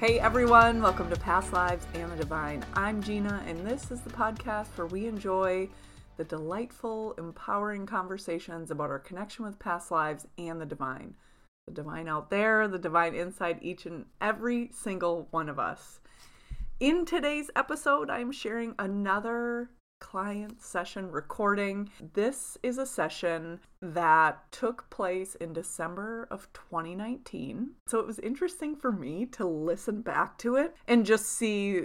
[0.00, 2.64] Hey everyone, welcome to Past Lives and the Divine.
[2.72, 5.68] I'm Gina, and this is the podcast where we enjoy
[6.16, 11.12] the delightful, empowering conversations about our connection with past lives and the divine.
[11.66, 16.00] The divine out there, the divine inside each and every single one of us.
[16.80, 19.68] In today's episode, I'm sharing another
[20.00, 21.88] client session recording.
[22.14, 27.70] This is a session that took place in December of 2019.
[27.86, 31.84] So it was interesting for me to listen back to it and just see,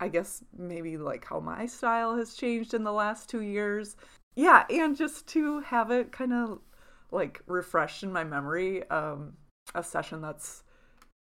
[0.00, 3.96] I guess, maybe like how my style has changed in the last two years.
[4.34, 6.58] Yeah, and just to have it kind of
[7.10, 8.88] like refreshed in my memory.
[8.90, 9.34] Um,
[9.74, 10.64] a session that's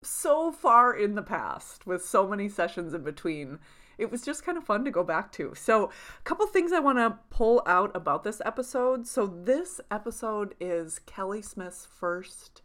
[0.04, 3.60] so far in the past with so many sessions in between
[3.98, 5.54] it was just kind of fun to go back to.
[5.55, 9.08] So, a couple things I want to pull out about this episode.
[9.08, 12.62] So, this episode is Kelly Smith's first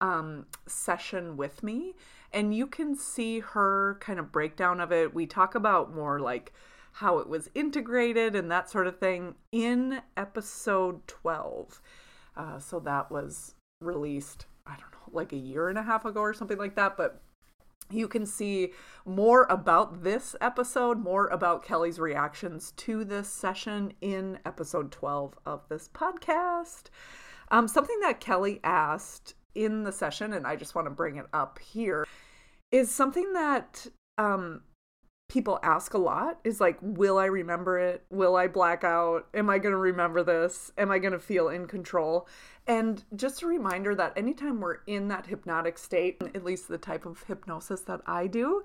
[0.00, 1.94] um, session with me,
[2.32, 5.14] and you can see her kind of breakdown of it.
[5.14, 6.52] We talk about more like
[6.98, 11.80] how it was integrated and that sort of thing in episode 12.
[12.36, 16.20] Uh, so, that was released, I don't know, like a year and a half ago
[16.20, 17.20] or something like that, but
[17.90, 18.72] you can see
[19.04, 25.68] more about this episode, more about Kelly's reactions to this session in episode 12 of
[25.68, 26.84] this podcast.
[27.50, 31.26] Um, something that Kelly asked in the session, and I just want to bring it
[31.32, 32.06] up here,
[32.72, 33.86] is something that
[34.18, 34.62] um,
[35.28, 38.04] people ask a lot is like, will I remember it?
[38.10, 39.26] Will I black out?
[39.34, 40.72] Am I going to remember this?
[40.76, 42.28] Am I going to feel in control?
[42.66, 47.06] And just a reminder that anytime we're in that hypnotic state, at least the type
[47.06, 48.62] of hypnosis that I do,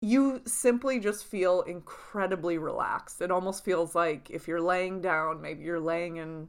[0.00, 3.22] you simply just feel incredibly relaxed.
[3.22, 6.48] It almost feels like if you're laying down, maybe you're laying in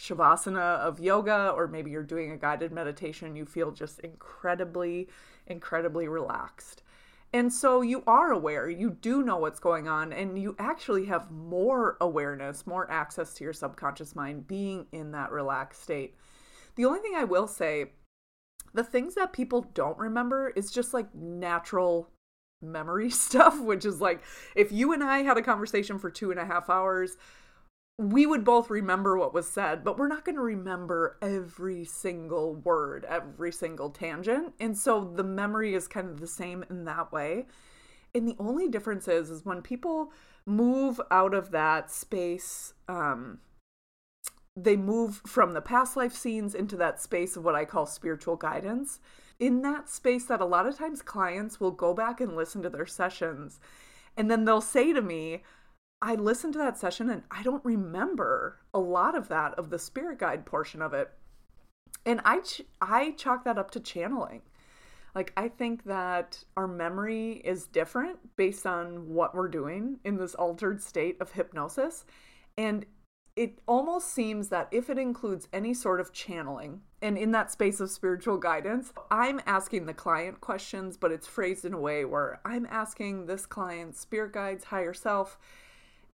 [0.00, 5.08] shavasana of yoga, or maybe you're doing a guided meditation, you feel just incredibly,
[5.46, 6.82] incredibly relaxed.
[7.34, 11.32] And so you are aware, you do know what's going on, and you actually have
[11.32, 16.14] more awareness, more access to your subconscious mind being in that relaxed state.
[16.76, 17.90] The only thing I will say,
[18.72, 22.08] the things that people don't remember is just like natural
[22.62, 24.22] memory stuff, which is like
[24.54, 27.16] if you and I had a conversation for two and a half hours,
[27.98, 32.56] we would both remember what was said, but we're not going to remember every single
[32.56, 34.52] word, every single tangent.
[34.58, 37.46] And so the memory is kind of the same in that way.
[38.12, 40.12] And the only difference is, is when people
[40.44, 43.38] move out of that space, um,
[44.56, 48.36] they move from the past life scenes into that space of what I call spiritual
[48.36, 48.98] guidance.
[49.38, 52.70] In that space, that a lot of times clients will go back and listen to
[52.70, 53.58] their sessions,
[54.16, 55.42] and then they'll say to me,
[56.04, 59.78] I listened to that session and I don't remember a lot of that of the
[59.78, 61.10] spirit guide portion of it.
[62.04, 64.42] And I ch- I chalk that up to channeling.
[65.14, 70.34] Like I think that our memory is different based on what we're doing in this
[70.34, 72.04] altered state of hypnosis
[72.58, 72.84] and
[73.34, 77.80] it almost seems that if it includes any sort of channeling and in that space
[77.80, 82.40] of spiritual guidance, I'm asking the client questions, but it's phrased in a way where
[82.44, 85.36] I'm asking this client, spirit guides, higher self,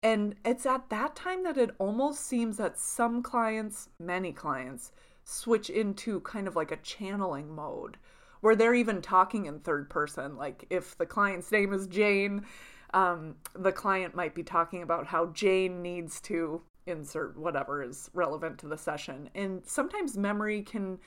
[0.04, 4.92] and it's at that time that it almost seems that some clients, many clients,
[5.24, 7.98] switch into kind of like a channeling mode
[8.42, 10.38] where they're even talking in third person.
[10.38, 12.46] Like if the client's name is Jane,
[12.94, 18.58] um, the client might be talking about how Jane needs to insert whatever is relevant
[18.60, 19.30] to the session.
[19.36, 21.00] And sometimes memory can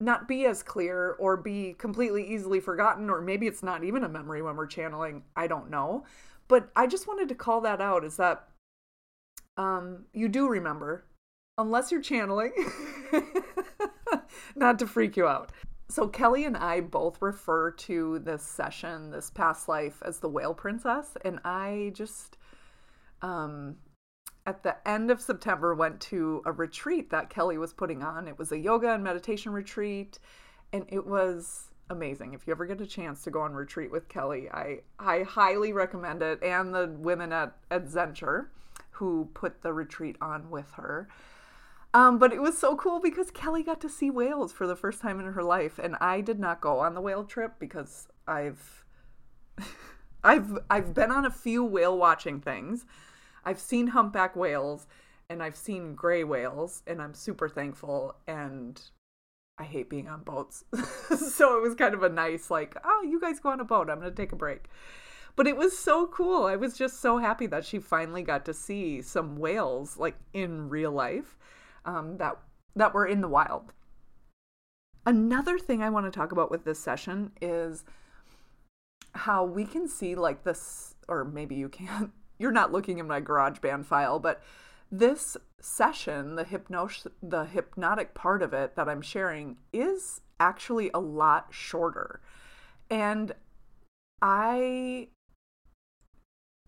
[0.00, 4.08] not be as clear or be completely easily forgotten, or maybe it's not even a
[4.08, 5.22] memory when we're channeling.
[5.36, 6.04] I don't know.
[6.48, 8.48] But I just wanted to call that out is that
[9.56, 11.04] um, you do remember,
[11.58, 12.52] unless you're channeling,
[14.56, 15.50] not to freak you out.
[15.88, 20.54] So Kelly and I both refer to this session, this past life, as the Whale
[20.54, 22.38] Princess, and I just,
[23.22, 23.76] um,
[24.46, 28.26] at the end of September, went to a retreat that Kelly was putting on.
[28.26, 30.18] It was a yoga and meditation retreat,
[30.72, 32.34] and it was amazing.
[32.34, 35.72] If you ever get a chance to go on retreat with Kelly, I I highly
[35.72, 37.84] recommend it and the women at at
[38.90, 41.08] who put the retreat on with her.
[41.94, 45.00] Um, but it was so cool because Kelly got to see whales for the first
[45.00, 48.84] time in her life, and I did not go on the whale trip because I've
[50.24, 52.84] I've I've been on a few whale watching things.
[53.44, 54.86] I've seen humpback whales
[55.28, 58.16] and I've seen gray whales, and I'm super thankful.
[58.26, 58.80] And
[59.58, 60.64] I hate being on boats.
[61.16, 63.88] so it was kind of a nice, like, oh, you guys go on a boat.
[63.88, 64.64] I'm going to take a break.
[65.34, 66.44] But it was so cool.
[66.44, 70.68] I was just so happy that she finally got to see some whales, like in
[70.68, 71.36] real life,
[71.84, 72.38] um, that
[72.74, 73.72] that were in the wild.
[75.06, 77.84] Another thing I want to talk about with this session is
[79.14, 83.20] how we can see like this, or maybe you can't, you're not looking in my
[83.20, 84.42] GarageBand file, but
[84.90, 91.00] this session, the hypnos the hypnotic part of it that I'm sharing is actually a
[91.00, 92.20] lot shorter.
[92.90, 93.32] And
[94.22, 95.08] I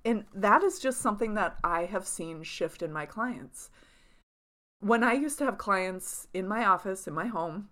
[0.05, 3.71] and that is just something that I have seen shift in my clients.
[4.81, 7.69] When I used to have clients in my office, in my home,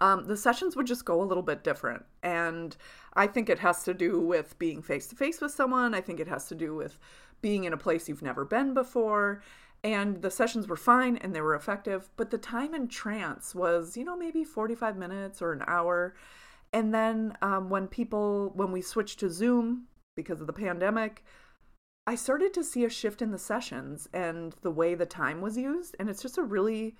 [0.00, 2.04] um, the sessions would just go a little bit different.
[2.22, 2.76] And
[3.14, 5.94] I think it has to do with being face to face with someone.
[5.94, 6.98] I think it has to do with
[7.42, 9.42] being in a place you've never been before.
[9.84, 13.96] And the sessions were fine and they were effective, but the time in trance was,
[13.96, 16.14] you know, maybe 45 minutes or an hour.
[16.72, 19.86] And then um, when people, when we switched to Zoom
[20.16, 21.24] because of the pandemic,
[22.06, 25.56] I started to see a shift in the sessions and the way the time was
[25.56, 25.94] used.
[25.98, 26.96] And it's just a really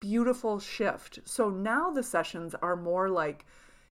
[0.00, 1.20] beautiful shift.
[1.24, 3.46] So now the sessions are more like,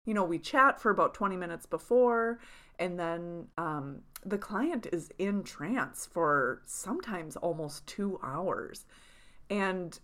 [0.06, 2.40] you know, we chat for about 20 minutes before,
[2.80, 8.86] and then um, the client is in trance for sometimes almost two hours.
[9.50, 9.98] And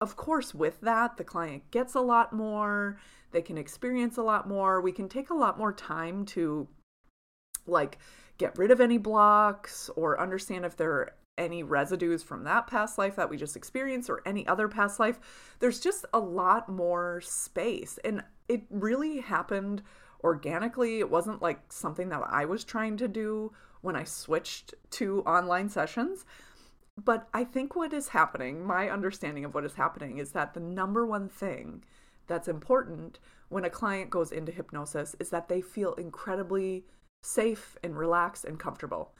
[0.00, 2.98] of course, with that, the client gets a lot more,
[3.30, 4.80] they can experience a lot more.
[4.80, 6.68] We can take a lot more time to
[7.66, 7.98] like
[8.38, 12.98] get rid of any blocks or understand if there are any residues from that past
[12.98, 15.18] life that we just experienced or any other past life.
[15.58, 17.98] There's just a lot more space.
[18.04, 19.82] And it really happened
[20.24, 20.98] organically.
[20.98, 25.68] It wasn't like something that I was trying to do when I switched to online
[25.68, 26.24] sessions.
[27.02, 30.60] But I think what is happening, my understanding of what is happening, is that the
[30.60, 31.84] number one thing
[32.26, 33.18] that's important
[33.48, 36.84] when a client goes into hypnosis is that they feel incredibly
[37.22, 39.12] safe and relaxed and comfortable.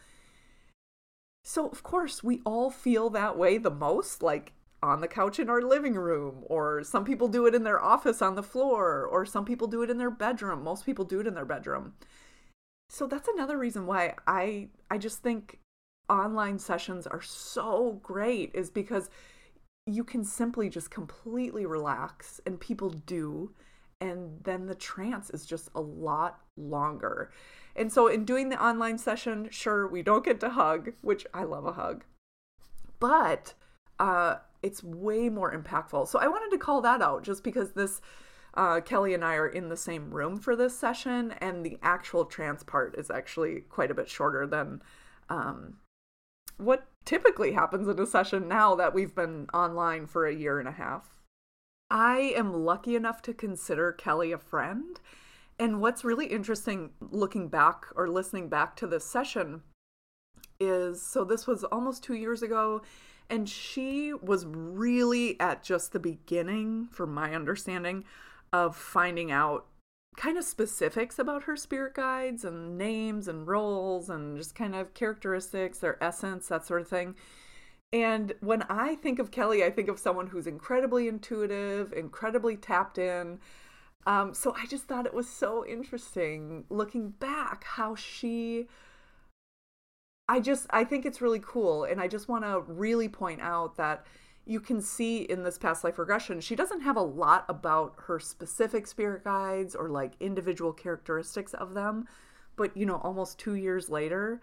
[1.42, 4.52] So, of course, we all feel that way the most, like
[4.84, 8.20] on the couch in our living room, or some people do it in their office
[8.20, 10.62] on the floor, or some people do it in their bedroom.
[10.62, 11.94] Most people do it in their bedroom.
[12.90, 15.58] So that's another reason why I I just think
[16.08, 19.08] online sessions are so great is because
[19.86, 23.54] you can simply just completely relax and people do
[24.00, 27.30] and then the trance is just a lot longer.
[27.74, 31.44] And so, in doing the online session, sure, we don't get to hug, which I
[31.44, 32.04] love a hug,
[33.00, 33.54] but
[33.98, 36.08] uh, it's way more impactful.
[36.08, 38.00] So, I wanted to call that out just because this.
[38.56, 42.24] Uh, Kelly and I are in the same room for this session, and the actual
[42.24, 44.80] trance part is actually quite a bit shorter than
[45.28, 45.78] um,
[46.56, 50.68] what typically happens in a session now that we've been online for a year and
[50.68, 51.18] a half.
[51.90, 55.00] I am lucky enough to consider Kelly a friend,
[55.58, 59.62] and what's really interesting looking back or listening back to this session
[60.60, 62.82] is so this was almost two years ago,
[63.30, 68.04] and she was really at just the beginning, from my understanding,
[68.52, 69.66] of finding out
[70.16, 74.94] kind of specifics about her spirit guides and names and roles and just kind of
[74.94, 77.16] characteristics, their essence, that sort of thing.
[77.92, 82.98] And when I think of Kelly, I think of someone who's incredibly intuitive, incredibly tapped
[82.98, 83.40] in,
[84.06, 88.66] um, so I just thought it was so interesting looking back how she.
[90.28, 93.76] I just I think it's really cool, and I just want to really point out
[93.76, 94.06] that
[94.46, 98.20] you can see in this past life regression she doesn't have a lot about her
[98.20, 102.06] specific spirit guides or like individual characteristics of them,
[102.56, 104.40] but you know almost two years later,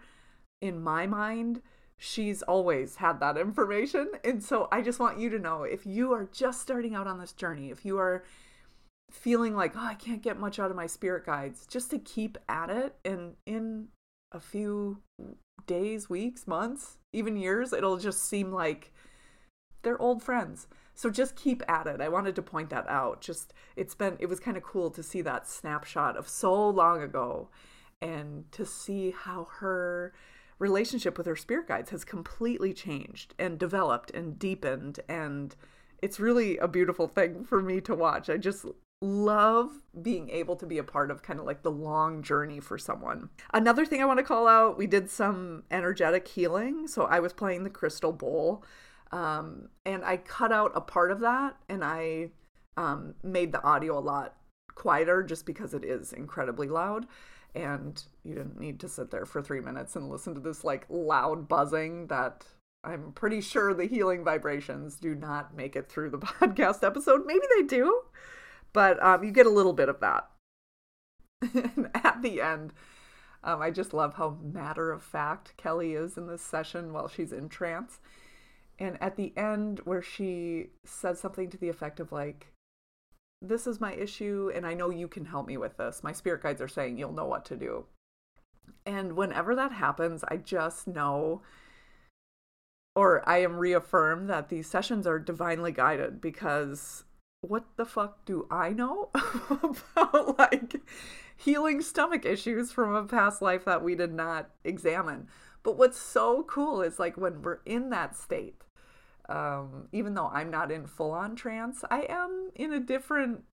[0.60, 1.62] in my mind
[2.02, 4.10] she's always had that information.
[4.24, 7.20] And so I just want you to know if you are just starting out on
[7.20, 8.24] this journey, if you are
[9.08, 12.38] feeling like, oh, I can't get much out of my spirit guides, just to keep
[12.48, 12.96] at it.
[13.04, 13.88] And in
[14.32, 14.98] a few
[15.66, 18.92] days, weeks, months, even years, it'll just seem like
[19.82, 20.66] they're old friends.
[20.94, 22.00] So just keep at it.
[22.00, 23.20] I wanted to point that out.
[23.20, 27.02] Just, it's been, it was kind of cool to see that snapshot of so long
[27.02, 27.48] ago
[28.00, 30.12] and to see how her
[30.58, 35.56] relationship with her spirit guides has completely changed and developed and deepened and
[36.02, 38.28] it's really a beautiful thing for me to watch.
[38.28, 38.66] I just
[39.02, 42.78] love being able to be a part of kind of like the long journey for
[42.78, 43.28] someone.
[43.52, 46.86] Another thing I want to call out we did some energetic healing.
[46.86, 48.64] So I was playing the crystal bowl
[49.10, 52.30] um, and I cut out a part of that and I
[52.76, 54.36] um, made the audio a lot
[54.74, 57.06] quieter just because it is incredibly loud.
[57.54, 60.86] And you didn't need to sit there for three minutes and listen to this like
[60.88, 62.46] loud buzzing that
[62.84, 67.26] I'm pretty sure the healing vibrations do not make it through the podcast episode.
[67.26, 68.02] Maybe they do
[68.72, 70.28] but um, you get a little bit of that.
[71.94, 72.72] at the end,
[73.44, 77.32] um, I just love how matter of fact Kelly is in this session while she's
[77.32, 78.00] in trance.
[78.78, 82.52] And at the end, where she says something to the effect of, like,
[83.40, 86.02] this is my issue and I know you can help me with this.
[86.04, 87.86] My spirit guides are saying you'll know what to do.
[88.86, 91.42] And whenever that happens, I just know
[92.94, 97.04] or I am reaffirmed that these sessions are divinely guided because
[97.42, 99.10] what the fuck do I know
[99.50, 100.80] about like
[101.36, 105.28] healing stomach issues from a past life that we did not examine?
[105.62, 108.62] But what's so cool is like when we're in that state,
[109.28, 113.44] um, even though I'm not in full on trance, I am in a different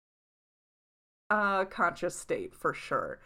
[1.30, 3.20] uh, conscious state for sure.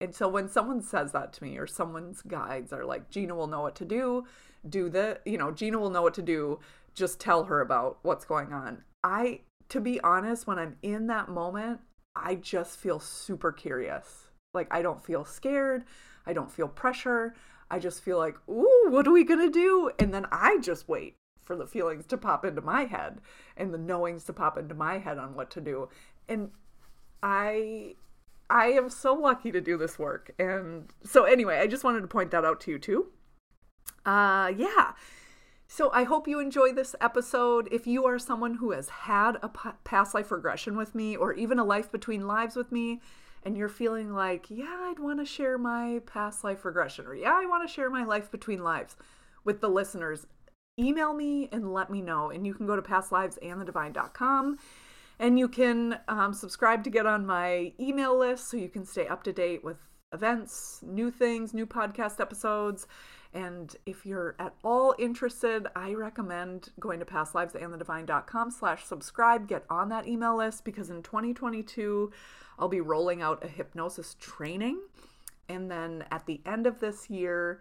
[0.00, 3.46] And so when someone says that to me, or someone's guides are like, Gina will
[3.46, 4.24] know what to do,
[4.68, 6.58] do the, you know, Gina will know what to do,
[6.94, 8.82] just tell her about what's going on.
[9.04, 11.80] I, to be honest, when I'm in that moment,
[12.14, 14.28] I just feel super curious.
[14.52, 15.84] Like, I don't feel scared.
[16.26, 17.34] I don't feel pressure.
[17.70, 19.90] I just feel like, ooh, what are we going to do?
[19.98, 23.20] And then I just wait for the feelings to pop into my head
[23.56, 25.88] and the knowings to pop into my head on what to do.
[26.28, 26.50] And
[27.22, 27.94] I
[28.48, 30.32] I am so lucky to do this work.
[30.38, 33.06] And so anyway, I just wanted to point that out to you too.
[34.06, 34.92] Uh yeah.
[35.72, 37.68] So I hope you enjoy this episode.
[37.70, 39.48] If you are someone who has had a
[39.84, 43.00] past life regression with me or even a life between lives with me
[43.44, 47.38] and you're feeling like, yeah, I'd want to share my past life regression or yeah,
[47.40, 48.96] I want to share my life between lives
[49.44, 50.26] with the listeners,
[50.76, 52.30] email me and let me know.
[52.30, 54.58] And you can go to pastlivesandthedivine.com
[55.20, 59.06] and you can um, subscribe to get on my email list so you can stay
[59.06, 59.76] up to date with
[60.12, 62.88] events, new things, new podcast episodes.
[63.32, 69.46] And if you're at all interested, I recommend going to pastlivesandthedivine.com slash subscribe.
[69.46, 72.10] Get on that email list because in 2022,
[72.58, 74.80] I'll be rolling out a hypnosis training.
[75.48, 77.60] And then at the end of this year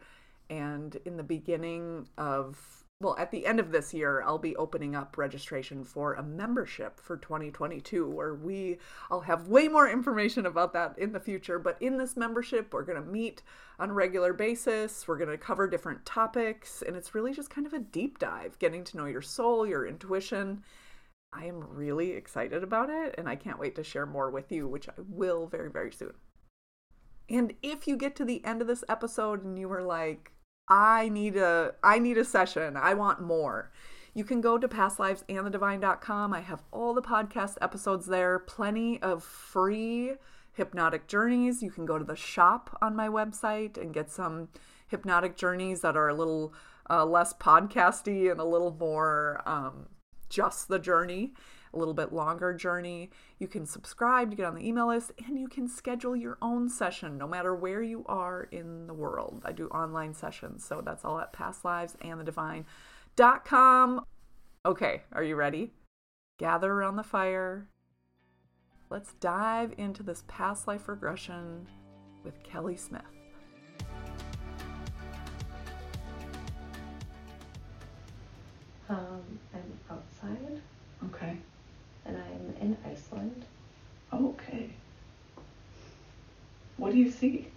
[0.49, 2.57] and in the beginning of
[3.01, 6.99] well, at the end of this year, I'll be opening up registration for a membership
[6.99, 8.77] for 2022 where we
[9.09, 12.83] I'll have way more information about that in the future, but in this membership, we're
[12.83, 13.41] going to meet
[13.79, 15.07] on a regular basis.
[15.07, 18.59] We're going to cover different topics, and it's really just kind of a deep dive,
[18.59, 20.61] getting to know your soul, your intuition.
[21.31, 24.67] I am really excited about it, and I can't wait to share more with you,
[24.67, 26.13] which I will very, very soon.
[27.29, 30.33] And if you get to the end of this episode and you are like,
[30.69, 32.77] I need a I need a session.
[32.77, 33.71] I want more.
[34.13, 36.33] You can go to pastlivesandthedivine.com.
[36.33, 40.13] I have all the podcast episodes there, plenty of free
[40.53, 41.63] hypnotic journeys.
[41.63, 44.49] You can go to the shop on my website and get some
[44.87, 46.53] hypnotic journeys that are a little
[46.89, 49.87] uh, less podcasty and a little more um,
[50.29, 51.33] just the journey
[51.73, 53.09] a little bit longer journey.
[53.37, 56.69] You can subscribe to get on the email list and you can schedule your own
[56.69, 59.41] session no matter where you are in the world.
[59.45, 64.05] I do online sessions, so that's all at pastlivesandthedivine.com.
[64.65, 65.71] Okay, are you ready?
[66.37, 67.67] Gather around the fire.
[68.89, 71.67] Let's dive into this past life regression
[72.23, 73.01] with Kelly Smith.
[78.89, 80.61] Um, I'm outside.
[81.13, 81.37] Okay
[82.09, 83.45] and I'm in Iceland.
[84.11, 84.69] Okay.
[86.77, 87.47] What do you see?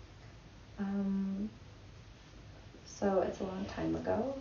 [0.78, 1.49] Um,
[2.85, 4.35] so it's a long time ago.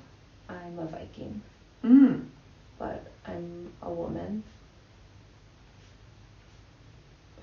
[0.49, 1.41] I'm a Viking.
[1.83, 2.25] Mm.
[2.77, 4.43] But I'm a woman.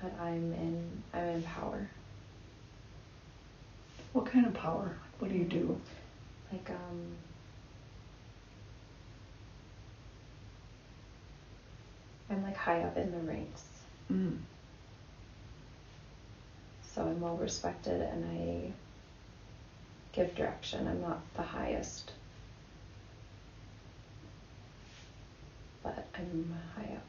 [0.01, 1.89] But I'm in I'm in power.
[4.13, 4.95] What kind of power?
[5.17, 5.79] What do you do?
[6.51, 7.15] Like um
[12.29, 13.63] I'm like high up in the ranks.
[14.11, 14.37] Mm.
[16.93, 18.71] So I'm well respected and I
[20.11, 20.87] give direction.
[20.87, 22.11] I'm not the highest,
[25.83, 27.05] but I'm high up.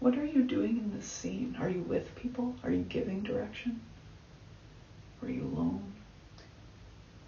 [0.00, 1.56] What are you doing in this scene?
[1.60, 2.54] Are you with people?
[2.64, 3.80] Are you giving direction?
[5.22, 5.92] Are you alone?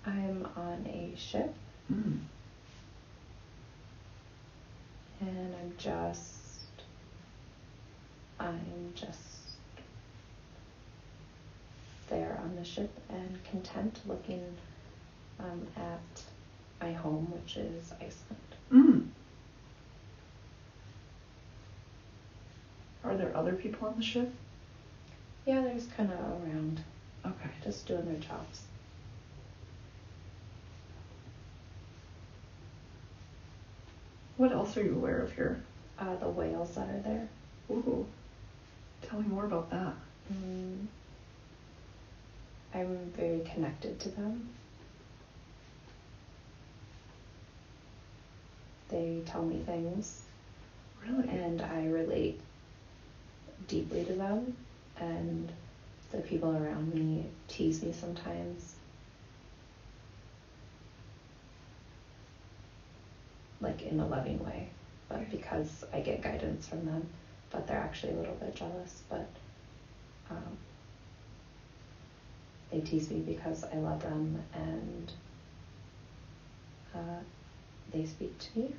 [0.06, 1.54] I'm on a ship.
[1.92, 2.20] Mm
[5.28, 6.28] and I'm just
[8.40, 9.18] I'm just
[12.08, 14.44] there on the ship and content looking
[15.38, 16.22] um, at
[16.80, 18.42] my home, which is Iceland.
[18.72, 19.06] Mm.
[23.04, 24.32] Are there other people on the ship?
[25.46, 26.82] Yeah, there's kind of around.
[27.24, 27.50] Okay.
[27.62, 28.62] Just doing their jobs.
[34.36, 35.62] What else are you aware of here?
[35.98, 37.28] Uh, the whales that are there.
[37.70, 38.06] Ooh.
[39.02, 39.92] Tell me more about that.
[40.32, 40.86] Mm,
[42.74, 44.48] I'm very connected to them.
[48.88, 50.22] They tell me things.
[51.06, 51.28] Really?
[51.28, 52.40] and I relate
[53.66, 54.56] deeply to them,
[54.98, 55.50] and
[56.12, 58.74] the people around me tease me sometimes.
[63.62, 64.68] Like in a loving way,
[65.08, 67.06] but because I get guidance from them,
[67.50, 69.28] but they're actually a little bit jealous, but
[70.30, 70.58] um,
[72.70, 75.12] they tease me because I love them and
[76.94, 77.22] uh,
[77.92, 78.72] they speak to me.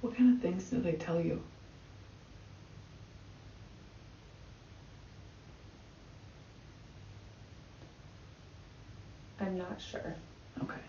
[0.00, 1.40] What kind of things do they tell you?
[9.40, 10.14] I'm not sure.
[10.62, 10.80] Okay.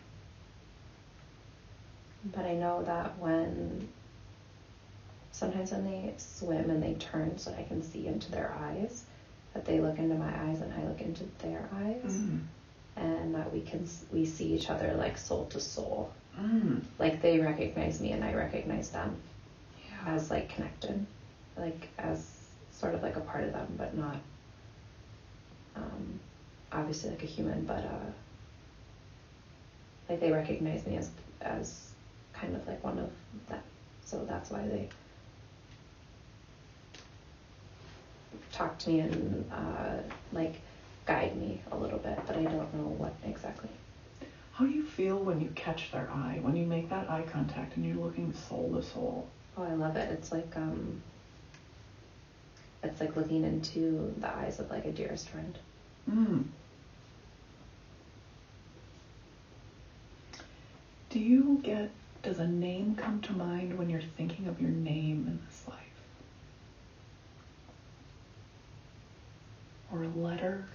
[2.26, 3.88] But I know that when
[5.32, 9.04] sometimes when they swim and they turn so that I can see into their eyes,
[9.54, 12.40] that they look into my eyes and I look into their eyes, Mm.
[12.96, 16.12] and that we can we see each other like soul to soul.
[16.40, 16.84] Mm.
[16.98, 19.16] Like they recognize me and I recognize them
[19.90, 20.14] Yeah.
[20.16, 21.06] as like connected,
[21.58, 22.26] like as
[22.72, 24.18] sort of like a part of them, but not
[25.76, 26.20] um,
[26.72, 28.12] obviously like a human, but uh,
[30.10, 31.10] like they recognize me as
[31.42, 31.93] as
[32.34, 33.10] kind of like one of
[33.50, 33.64] that.
[34.06, 34.90] So that's why they
[38.52, 39.98] talk to me and uh,
[40.32, 40.62] like
[41.06, 43.70] guide me a little bit, but I don't know what exactly.
[44.54, 46.40] How do you feel when you catch their eye?
[46.42, 49.28] When you make that eye contact and you're looking soul to soul?
[49.58, 50.12] Oh, I love it.
[50.12, 51.02] It's like um,
[52.84, 55.58] it's like looking into the eyes of like a dearest friend.
[56.12, 56.44] Mm.
[61.10, 61.92] Do you get,
[62.24, 65.78] does a name come to mind when you're thinking of your name in this life?
[69.92, 70.66] Or a letter?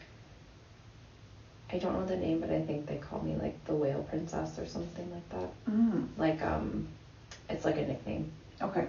[1.73, 4.59] I don't know the name, but I think they call me like the whale princess
[4.59, 5.50] or something like that.
[5.69, 6.09] Mm.
[6.17, 6.87] Like um,
[7.49, 8.30] it's like a nickname.
[8.61, 8.87] Okay.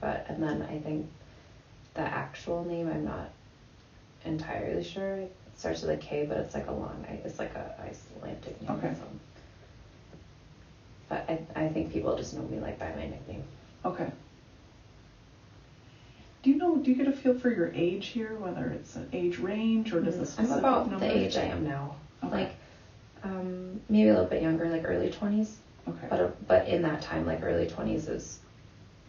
[0.00, 1.08] But and then I think
[1.94, 3.30] the actual name I'm not
[4.24, 5.16] entirely sure.
[5.16, 7.04] It starts with a K, but it's like a long.
[7.24, 8.70] It's like a Icelandic name.
[8.70, 8.94] Okay.
[8.94, 9.04] So.
[11.08, 13.44] But I I think people just know me like by my nickname.
[13.84, 14.10] Okay.
[16.42, 19.08] Do you know, do you get a feel for your age here, whether it's an
[19.12, 21.04] age range or does a I'm about number?
[21.04, 21.96] the age I am now.
[22.22, 22.36] Okay.
[22.36, 22.54] Like
[23.24, 25.56] um, maybe a little bit younger, like early twenties.
[25.88, 26.06] Okay.
[26.08, 28.38] But uh, but in that time, like early twenties is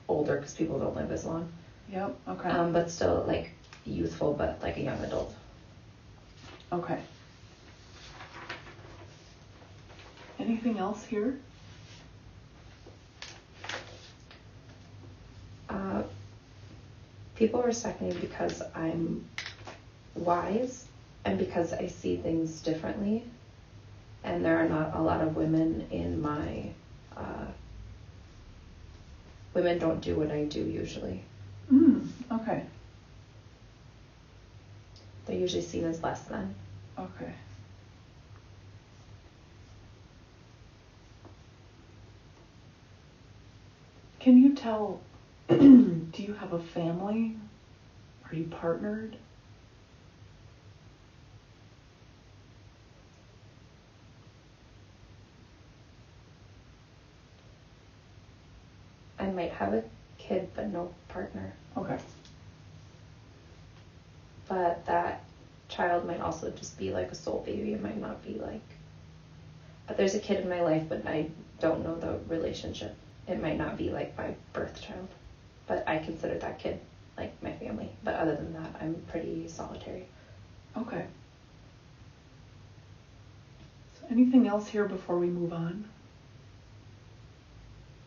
[0.07, 1.51] older because people don't live as long.
[1.91, 2.49] Yep, okay.
[2.49, 3.51] Um, but still like
[3.85, 5.33] youthful, but like a young adult.
[6.71, 6.99] Okay.
[10.39, 11.39] Anything else here?
[15.69, 16.03] Uh,
[17.37, 19.25] people respect me because I'm
[20.15, 20.85] wise
[21.23, 23.25] and because I see things differently.
[24.23, 26.71] And there are not a lot of women in my.
[27.15, 27.45] Uh,
[29.53, 31.23] women don't do what I do usually.
[31.71, 32.65] Mm, okay.
[35.25, 36.55] They're usually seen as less than.
[36.97, 37.33] Okay.
[44.19, 44.99] Can you tell,
[45.49, 47.37] do you have a family?
[48.29, 49.15] Are you partnered?
[59.17, 59.83] I might have a
[60.17, 61.53] kid, but no partner.
[61.77, 61.97] Okay.
[64.49, 65.23] But that
[65.69, 67.71] child might also just be like a soul baby.
[67.71, 68.61] It might not be like.
[69.87, 71.29] But there's a kid in my life, but I
[71.61, 72.93] don't know the relationship.
[73.29, 75.07] It might not be like my birth child.
[75.67, 76.79] But I consider that kid
[77.17, 77.89] like my family.
[78.03, 80.05] But other than that, I'm pretty solitary.
[80.77, 81.05] Okay.
[83.99, 85.85] So anything else here before we move on?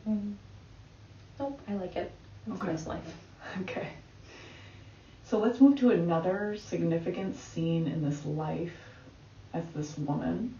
[0.08, 0.34] Mm.
[1.38, 2.10] Nope, I like it.
[2.46, 2.70] It's Okay.
[2.72, 3.14] nice life.
[3.62, 3.88] Okay.
[5.24, 8.76] So let's move to another significant scene in this life
[9.52, 10.54] as this woman.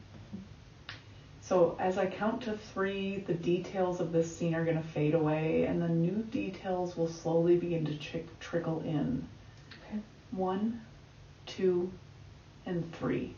[1.51, 5.15] So as I count to three, the details of this scene are going to fade
[5.15, 9.27] away, and the new details will slowly begin to chi- trickle in.
[9.73, 10.01] Okay.
[10.31, 10.81] One,
[11.47, 11.91] two,
[12.67, 13.35] and three.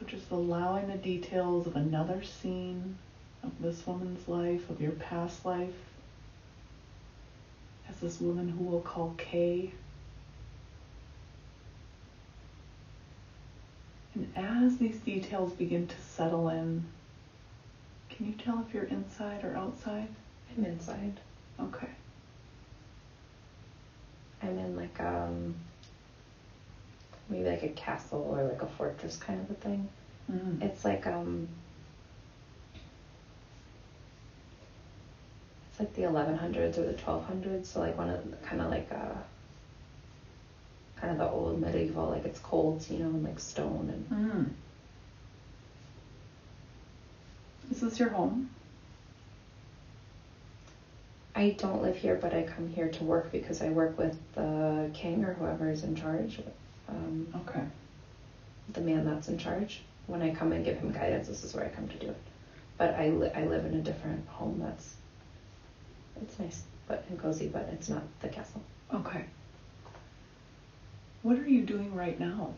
[0.00, 2.96] So just allowing the details of another scene
[3.42, 5.74] of this woman's life, of your past life,
[7.90, 9.74] as this woman who we'll call Kay.
[14.14, 16.84] And as these details begin to settle in,
[18.10, 20.08] can you tell if you're inside or outside?
[20.56, 21.18] I'm inside.
[21.58, 21.88] Okay.
[24.42, 25.54] I'm in like um
[27.28, 29.88] maybe like a castle or like a fortress kind of a thing.
[30.30, 30.62] Mm.
[30.62, 31.48] It's like um
[35.70, 39.14] it's like the 1100s or the 1200s, so like one of kind of like uh
[41.02, 44.50] kind of the old medieval, like it's cold, you know, and like stone and Mm.
[47.72, 48.48] Is this your home?
[51.34, 54.90] I don't live here, but I come here to work because I work with the
[54.92, 56.38] king or whoever is in charge,
[56.88, 57.64] um, Okay.
[58.74, 59.80] the man that's in charge.
[60.06, 62.14] When I come and give him guidance, this is where I come to do it.
[62.76, 64.94] But I, li- I live in a different home that's,
[66.20, 68.60] it's nice but and cozy, but it's not the castle.
[68.92, 69.24] Okay.
[71.22, 72.54] What are you doing right now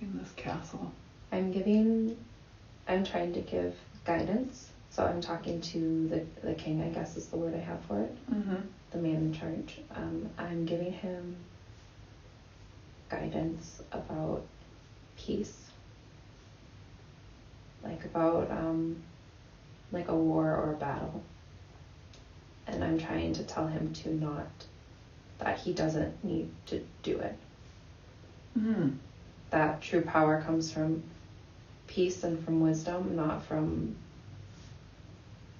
[0.00, 0.92] in this castle?
[1.32, 2.16] I'm giving,
[2.86, 4.70] I'm trying to give guidance.
[4.90, 8.00] So I'm talking to the, the king, I guess is the word I have for
[8.00, 8.60] it, Mm-hmm.
[8.92, 9.78] the man in charge.
[9.94, 11.36] Um, I'm giving him
[13.10, 14.42] guidance about
[15.18, 15.70] peace,
[17.84, 19.02] like about um,
[19.92, 21.22] like a war or a battle.
[22.66, 24.46] And I'm trying to tell him to not,
[25.38, 27.36] that he doesn't need to do it.
[28.58, 28.96] Mm.
[29.50, 31.02] that true power comes from
[31.86, 33.94] peace and from wisdom, not from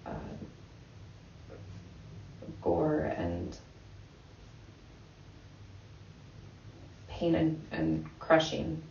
[0.07, 0.11] uh,
[2.63, 3.59] gore and
[7.09, 8.83] pain and, and crushing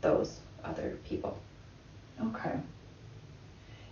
[0.00, 1.38] those other people.
[2.20, 2.54] Okay.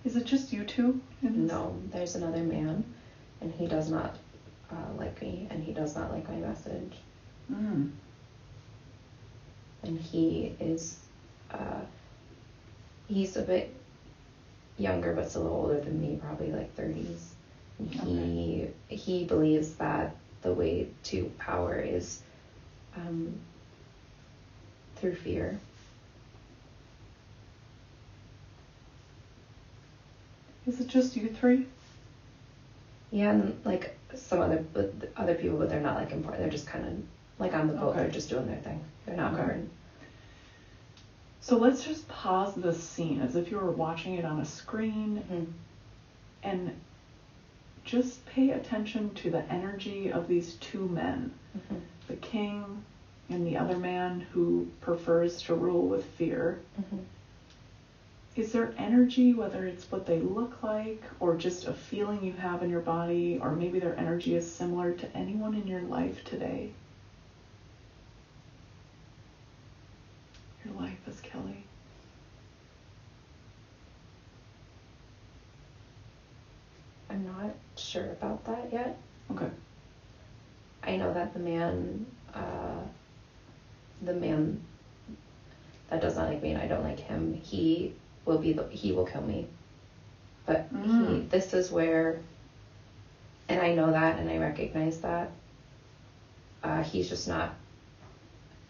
[0.04, 1.00] Is it just you two?
[1.22, 2.84] No, there's another man,
[3.40, 4.16] and he does not
[4.72, 6.96] uh, like me, and he does not like my message.
[7.50, 7.88] Mm.
[9.82, 10.96] and he is
[11.52, 11.82] uh,
[13.08, 13.74] he's a bit
[14.76, 17.32] younger but still older than me probably like 30s
[17.78, 22.18] and he he believes that the way to power is
[22.96, 23.38] um,
[24.96, 25.58] through fear
[30.66, 31.66] Is it just you three?
[33.10, 36.66] Yeah and like some other but other people but they're not like important they're just
[36.66, 36.92] kind of
[37.38, 38.00] like on the boat Okay.
[38.00, 39.40] they're just doing their thing they're not Okay.
[39.42, 39.70] important
[41.42, 45.24] So let's just pause this scene as if you were watching it on a screen
[45.30, 45.46] Mhm.
[46.42, 46.70] and
[47.84, 51.80] just pay attention to the energy of these two men Mhm.
[52.08, 52.84] the king
[53.30, 56.58] and the other man who prefers to rule with fear.
[56.78, 57.04] Mhm.
[58.40, 62.62] Is there energy, whether it's what they look like or just a feeling you have
[62.62, 66.72] in your body, or maybe their energy is similar to anyone in your life today?
[70.64, 71.64] Your life as Kelly.
[77.10, 78.96] i'm not sure about that yet
[79.32, 79.50] Okay.
[80.82, 82.84] I know that the man, uh,
[84.00, 84.64] the man
[85.90, 87.92] that does not like me and I don't like him, he
[88.24, 89.46] will be the, he will kill me.
[90.46, 91.28] But he, Mm.
[91.30, 92.18] this is where,
[93.48, 95.30] and I know that and I recognize that.
[96.62, 97.52] Uh, he's just not,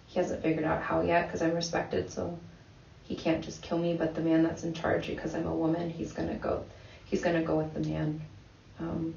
[0.06, 2.38] he hasn't figured out how yet because I'm respected, so
[3.04, 3.94] he can't just kill me.
[3.94, 6.62] But the man that's in charge, because I'm a woman, he's gonna go,
[7.04, 8.20] he's gonna go with the man.
[8.78, 9.14] Um,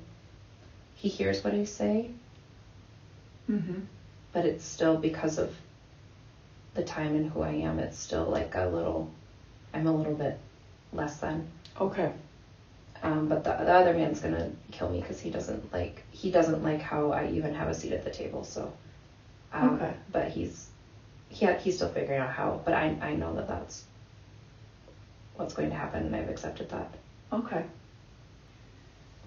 [0.96, 2.12] he hears what I say,
[3.50, 3.80] Mm-hmm.
[4.32, 5.52] but it's still because of
[6.74, 9.10] the time and who I am, it's still like a little,
[9.74, 10.38] I'm a little bit
[10.92, 11.48] less than.
[11.80, 12.12] Okay.
[13.02, 16.64] Um, but the, the other man's gonna kill me because he doesn't like he doesn't
[16.64, 18.44] like how I even have a seat at the table.
[18.44, 18.72] So,
[19.52, 19.94] um, Okay.
[20.12, 20.68] But he's
[21.30, 22.62] he he's still figuring out how.
[22.64, 23.84] But I I know that that's
[25.36, 26.88] what's going to happen, and I've accepted that.
[27.32, 27.66] Okay.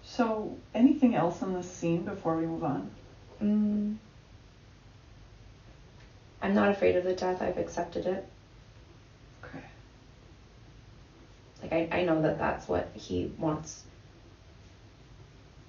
[0.05, 2.89] So, anything else in this scene before we move on?
[3.43, 3.97] Mm.
[6.41, 7.43] I'm not afraid of the death.
[7.43, 8.25] I've accepted it.
[9.45, 9.65] Okay.
[11.71, 13.83] Like I, I know that that's what he wants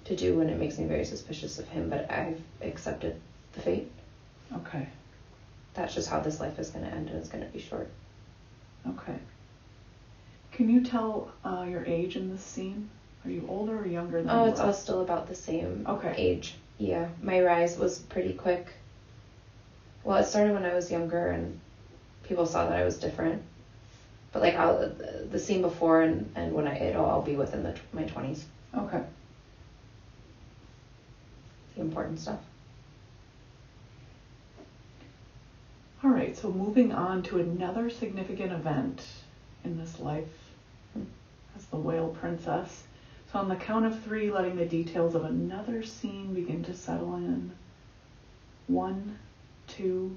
[0.04, 1.88] to do, and it makes me very suspicious of him.
[1.88, 3.20] But I've accepted
[3.52, 3.90] the fate.
[4.56, 4.88] Okay.
[5.74, 7.88] That's just how this life is going to end, and it's going to be short.
[8.86, 9.16] Okay.
[10.52, 12.88] Can you tell uh, your age in this scene?
[13.24, 14.66] Are you older or younger than Oh, you it's were?
[14.66, 16.14] all still about the same Okay.
[16.16, 16.54] age.
[16.78, 18.72] Yeah, my rise was pretty quick.
[20.04, 21.60] Well, it started when I was younger, and
[22.22, 23.42] people saw that I was different.
[24.32, 27.62] But like I'll, the- the scene before and, and when I it'll all be within
[27.62, 28.46] the my twenties.
[28.74, 29.02] Okay.
[31.74, 32.40] The important stuff.
[36.02, 36.36] All right.
[36.36, 39.04] So moving on to another significant event
[39.64, 40.28] in this life
[41.56, 42.84] as the whale princess.
[43.32, 47.16] So on the count of three, letting the details of another scene begin to settle
[47.16, 47.52] in.
[48.68, 49.18] One,
[49.66, 50.16] two,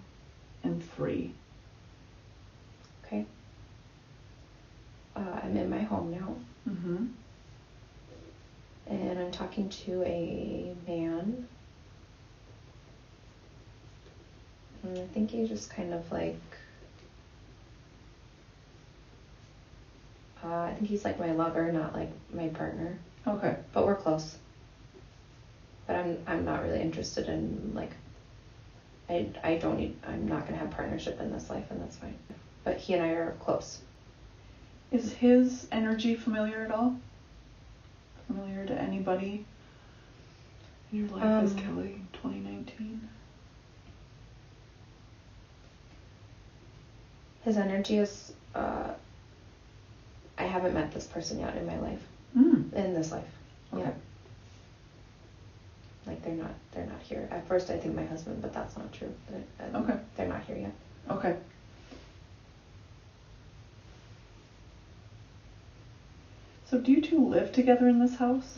[0.63, 1.33] and three.
[3.05, 3.25] Okay.
[5.15, 6.35] Uh, I'm in my home now,
[6.69, 7.05] Mm-hmm.
[8.87, 11.47] and I'm talking to a man.
[14.83, 16.39] And I think he's just kind of like.
[20.43, 22.97] Uh, I think he's like my lover, not like my partner,
[23.27, 23.55] Okay.
[23.73, 24.37] but we're close.
[25.87, 27.91] But I'm I'm not really interested in like.
[29.09, 29.95] I I don't need.
[30.07, 32.17] I'm not gonna have partnership in this life, and that's fine.
[32.63, 33.81] But he and I are close.
[34.91, 36.95] Is his energy familiar at all?
[38.27, 39.45] Familiar to anybody
[40.91, 43.07] in your life as Um, Kelly 2019?
[47.43, 48.33] His energy is.
[48.53, 48.93] Uh,
[50.37, 52.01] I haven't met this person yet in my life,
[52.37, 52.73] Mm.
[52.73, 53.27] in this life.
[53.73, 53.83] Okay.
[53.83, 53.91] Yeah.
[56.05, 57.27] Like they're not, they're not here.
[57.31, 59.13] At first, I think my husband, but that's not true.
[59.29, 59.99] They're, uh, Okay.
[60.17, 60.73] They're not here yet.
[61.09, 61.37] Okay.
[66.71, 68.57] So do you two live together in this house?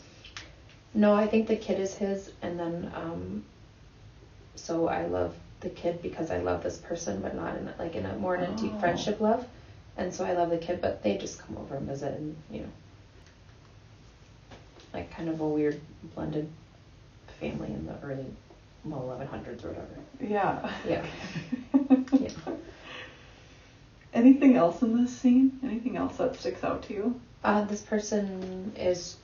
[0.94, 3.44] No, I think the kid is his, and then um.
[4.54, 8.06] So I love the kid because I love this person, but not in like in
[8.06, 8.78] a more in a deep Oh.
[8.78, 9.44] friendship love,
[9.96, 12.60] and so I love the kid, but they just come over and visit, and you
[12.60, 12.72] know.
[14.92, 15.80] Like kind of a weird
[16.14, 16.48] blended
[17.40, 18.26] family in the early,
[18.84, 19.98] well, 1100s or whatever.
[20.20, 20.72] Yeah.
[20.86, 21.04] Yeah.
[22.12, 22.30] Yeah.
[24.14, 25.58] Anything else in this scene?
[25.64, 27.20] Anything else that sticks out to you?
[27.42, 29.16] Uh, this person is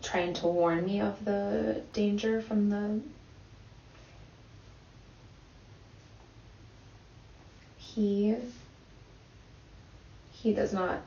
[0.00, 3.00] trying to warn me of the danger from the.
[7.76, 8.34] He.
[10.30, 11.02] He does not.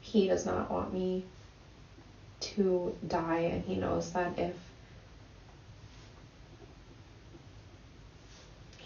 [0.00, 1.24] He does not want me
[2.40, 4.56] to die, and he knows that if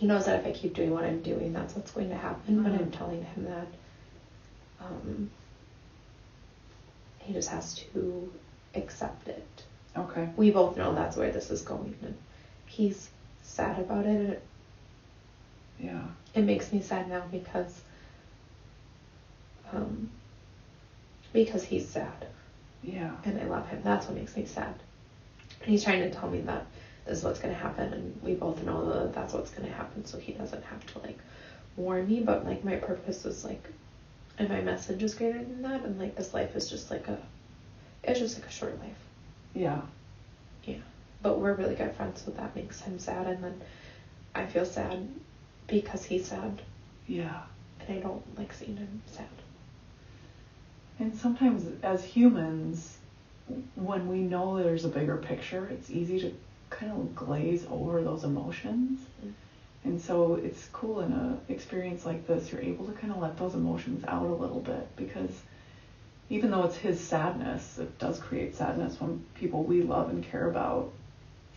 [0.06, 2.62] he knows that if I keep doing what I'm doing, that's what's going to happen.
[2.62, 2.92] But I'm Mhm.
[2.92, 3.68] telling him that
[4.80, 5.28] um,
[7.18, 8.30] he just has to
[8.74, 9.64] accept it.
[9.96, 10.28] Okay.
[10.36, 12.14] We both know that's where this is going, and
[12.66, 13.10] he's
[13.42, 14.18] sad about it.
[14.20, 14.38] It,
[15.78, 16.08] Yeah.
[16.34, 17.82] it makes me sad now because
[19.72, 20.08] um,
[21.32, 22.26] because he's sad
[22.82, 23.16] Yeah.
[23.24, 23.80] and I love him.
[23.82, 24.74] That's what makes me sad.
[25.60, 28.34] And he's trying to tell me that this is what's going to happen, and we
[28.34, 31.18] both know that that's what's going to happen, so he doesn't have to like
[31.76, 32.20] warn me.
[32.20, 33.62] But like my purpose is like,
[34.38, 37.18] and my message is greater than that, and like this life is just like a,
[38.04, 38.98] it's just like a short life.
[39.54, 39.80] Yeah.
[40.64, 40.76] Yeah.
[41.22, 43.60] But we're really good friends, so that makes him sad, and then
[44.34, 45.08] I feel sad
[45.66, 46.62] because he's sad,
[47.06, 47.42] Yeah.
[47.80, 49.26] and I don't like seeing him sad.
[50.98, 52.96] And sometimes as humans,
[53.74, 56.32] when we know there's a bigger picture, it's easy to
[56.78, 59.00] kind of glaze over those emotions.
[59.24, 59.32] Mm.
[59.84, 63.38] And so it's cool in a experience like this, you're able to kind of let
[63.38, 65.30] those emotions out a little bit because
[66.28, 70.48] even though it's his sadness, it does create sadness when people we love and care
[70.50, 70.92] about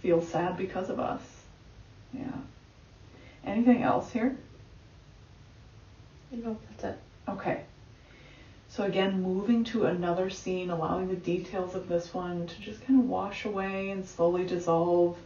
[0.01, 1.21] feel sad because of us.
[2.13, 2.37] Yeah.
[3.43, 4.37] Anything else here?
[6.31, 6.99] Know, that's it.
[7.27, 7.63] Okay.
[8.69, 12.99] So again, moving to another scene, allowing the details of this one to just kind
[12.99, 15.17] of wash away and slowly dissolve.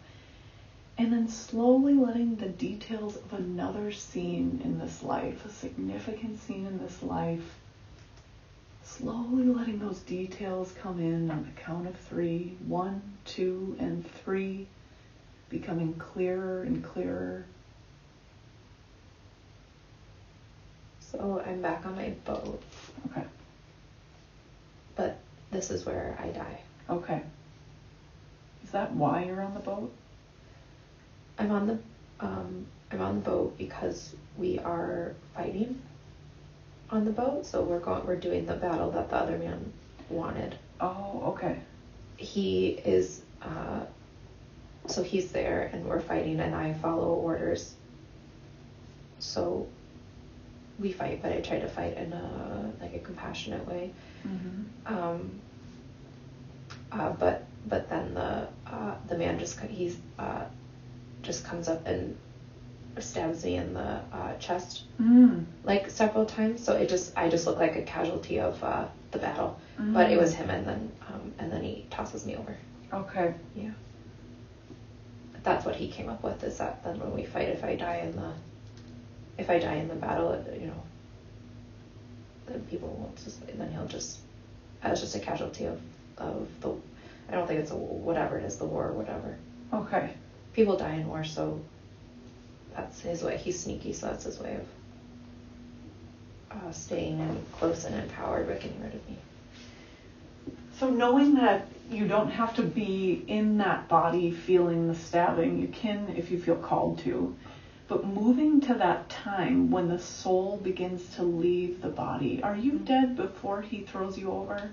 [0.97, 6.65] And then slowly letting the details of another scene in this life, a significant scene
[6.65, 7.59] in this life,
[8.83, 14.67] slowly letting those details come in on the count of three one, two, and three.
[15.49, 17.45] Becoming clearer and clearer.
[21.13, 22.61] So I'm back on my boat,
[23.11, 23.23] Okay.
[24.95, 25.17] but
[25.51, 26.59] this is where I die.
[26.89, 27.21] Okay.
[28.63, 29.93] Is that why you're on the boat?
[31.37, 31.77] I'm on the
[32.19, 35.79] um, I'm on the boat because we are fighting
[36.89, 37.45] on the boat.
[37.45, 39.71] So we're going we're doing the battle that the other man
[40.09, 40.57] wanted.
[40.81, 41.57] Oh, okay.
[42.17, 43.81] He is uh,
[44.87, 47.75] so he's there and we're fighting and I follow orders.
[49.19, 49.67] So
[50.83, 53.93] we fight, but I try to fight in a like a compassionate way.
[54.27, 54.93] Mm-hmm.
[54.93, 55.39] Um,
[56.91, 60.43] uh, but but then the uh, the man just he's uh,
[61.23, 62.15] just comes up and
[62.99, 65.45] stabs me in the uh, chest Mm.
[65.63, 66.63] like several times.
[66.63, 69.57] So it just I just look like a casualty of uh, the battle.
[69.75, 72.55] But it was him, and then um, and then he tosses me over.
[72.93, 73.33] Okay.
[73.55, 73.71] Yeah.
[75.41, 76.43] That's what he came up with.
[76.43, 78.31] Is that then when we fight, if I die in the
[79.37, 80.83] if I die in the battle, you know,
[82.47, 84.19] then people won't just then he'll just
[84.81, 85.79] as just a casualty of
[86.17, 86.69] of the
[87.29, 89.37] I don't think it's a whatever it is the war or whatever.
[89.73, 90.13] Okay.
[90.53, 91.61] People die in war, so
[92.75, 93.37] that's his way.
[93.37, 94.59] He's sneaky, so that's his way
[96.53, 99.17] uh, staying and close and empowered but getting rid of me.
[100.79, 105.67] So knowing that you don't have to be in that body feeling the stabbing, you
[105.67, 107.35] can if you feel called to.
[107.87, 112.79] But moving to that time when the soul begins to leave the body, are you
[112.79, 114.69] dead before he throws you over?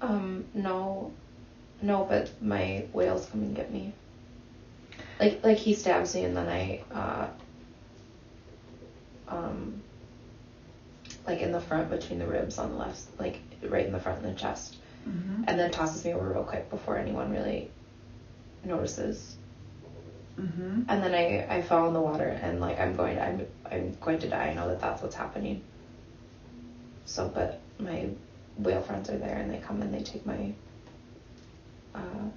[0.00, 1.12] Um, no,
[1.80, 3.92] no, but my whales come and get me.
[5.20, 7.26] Like, like he stabs me and then I, uh,
[9.28, 9.82] um,
[11.26, 14.24] like in the front between the ribs on the left, like right in the front
[14.24, 14.76] in the chest,
[15.08, 15.44] Mm-hmm.
[15.46, 17.70] and then tosses me over real quick before anyone really
[18.62, 19.37] notices.
[20.38, 20.82] Mm-hmm.
[20.88, 23.96] And then I, I fell in the water and like I'm going to, I'm I'm
[24.00, 24.48] going to die.
[24.48, 25.62] I know that that's what's happening.
[27.06, 28.08] So, but my
[28.56, 30.52] whale friends are there and they come and they take my.
[31.94, 32.28] Uh,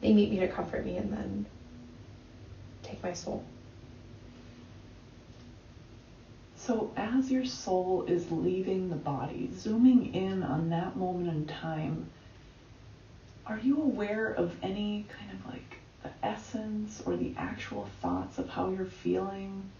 [0.00, 1.46] they meet me to comfort me and then
[2.82, 3.44] take my soul.
[6.54, 12.08] So as your soul is leaving the body, zooming in on that moment in time,
[13.46, 18.48] are you aware of any kind of like the essence or the actual thoughts of
[18.48, 19.70] how you're feeling?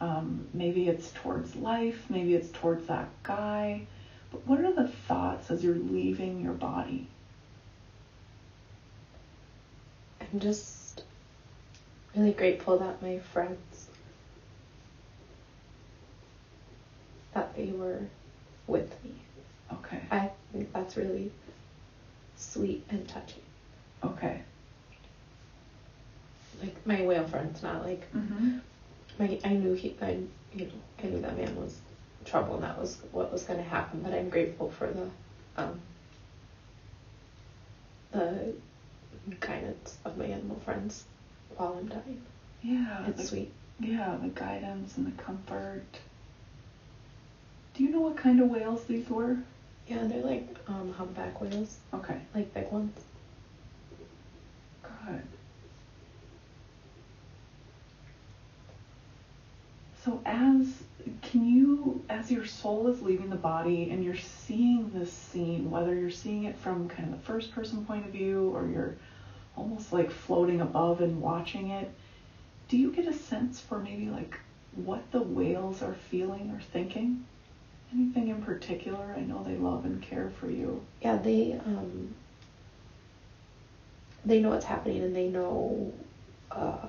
[0.00, 3.86] Um, maybe it's towards life, maybe it's towards that guy.
[4.30, 7.08] But what are the thoughts as you're leaving your body?
[10.20, 11.02] I'm just
[12.14, 13.88] really grateful that my friends
[17.32, 18.06] that they were
[18.66, 19.12] with me.
[19.72, 20.00] Okay.
[20.10, 21.30] I think that's really
[22.36, 23.42] sweet and touching.
[24.04, 24.40] Okay.
[26.60, 28.58] Like my whale friends, not like Mm-hmm.
[29.18, 29.38] my.
[29.44, 29.96] I knew he.
[30.02, 30.18] I
[30.52, 31.78] you know I knew that man was
[32.24, 34.00] trouble and that was what was going to happen.
[34.02, 35.08] But I'm grateful for the
[35.56, 35.80] um
[38.12, 38.54] the
[39.40, 41.04] guidance of my animal friends
[41.56, 42.20] while I'm dying.
[42.62, 43.06] Yeah.
[43.06, 43.52] It's the- sweet.
[43.78, 45.84] Yeah, the guidance and the comfort.
[47.72, 49.38] Do you know what kind of whales these were?
[49.88, 52.92] Yeah, they're like um humpback whales, Okay, like big ones.
[54.82, 55.22] good.
[60.04, 60.82] So as
[61.22, 65.94] can you as your soul is leaving the body and you're seeing this scene, whether
[65.94, 68.96] you're seeing it from kind of the first person point of view or you're
[69.56, 71.90] almost like floating above and watching it,
[72.68, 74.38] do you get a sense for maybe like
[74.72, 77.24] what the whales are feeling or thinking?
[77.92, 79.14] Anything in particular?
[79.16, 80.80] I know they love and care for you.
[81.02, 82.14] Yeah, they um
[84.24, 85.92] they know what's happening and they know
[86.52, 86.86] uh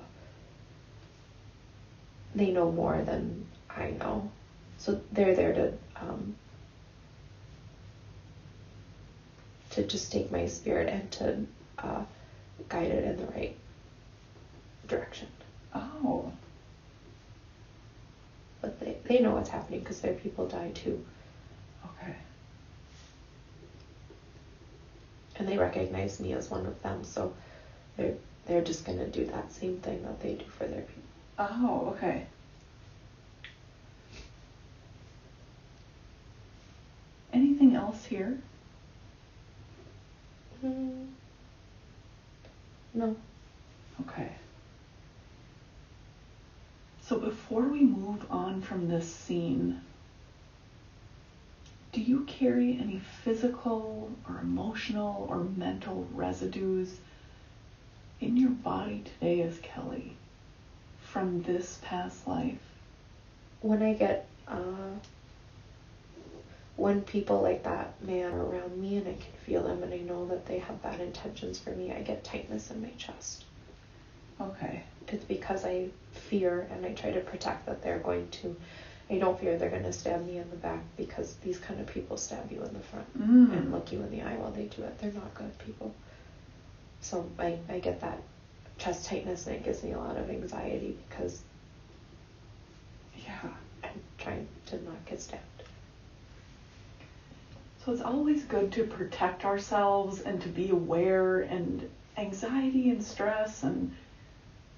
[2.35, 4.31] they know more than I know.
[4.77, 6.35] So they're there to um
[9.71, 11.45] to just take my spirit and to
[11.79, 12.03] uh
[12.69, 13.55] guide it in the right
[14.87, 15.27] direction.
[15.73, 16.31] Oh,
[18.61, 21.03] But they, they know what's happening because their people die too.
[21.85, 22.15] okay.
[25.37, 27.33] and they recognize me as one of them so
[27.97, 28.15] they're
[28.45, 31.01] they're just going to do that same thing that they do for their people
[31.37, 32.27] Oh, okay.
[37.33, 38.37] Anything else here?
[40.63, 41.07] mm.
[42.93, 43.15] no
[44.01, 44.31] Okay.
[47.01, 49.81] So before we move on from this scene,
[51.91, 56.99] do you carry any physical or emotional or mental residues
[58.21, 60.15] in your body today as Kelly
[61.11, 62.57] from this past life?
[63.61, 64.89] when i get uh
[66.75, 69.97] when people like that man are around me and i can feel them and i
[69.99, 73.43] know that they have bad intentions for me i get tightness in my chest
[74.39, 74.81] Okay.
[75.09, 78.55] it's because i fear and i try to protect that they're going to
[79.11, 81.85] i don't fear they're going to stab me in the back because these kind of
[81.85, 83.71] people stab you in the front and Mm.
[83.71, 84.97] look you in the eye while they do it.
[84.97, 85.93] They're not good people.
[87.01, 88.19] So I, I get that
[88.81, 91.41] chest tightness and it gives me a lot of anxiety because
[93.15, 93.49] Yeah.
[93.83, 95.43] I'm trying to not get stabbed.
[97.85, 103.63] So it's always good to protect ourselves and to be aware and anxiety and stress
[103.63, 103.91] and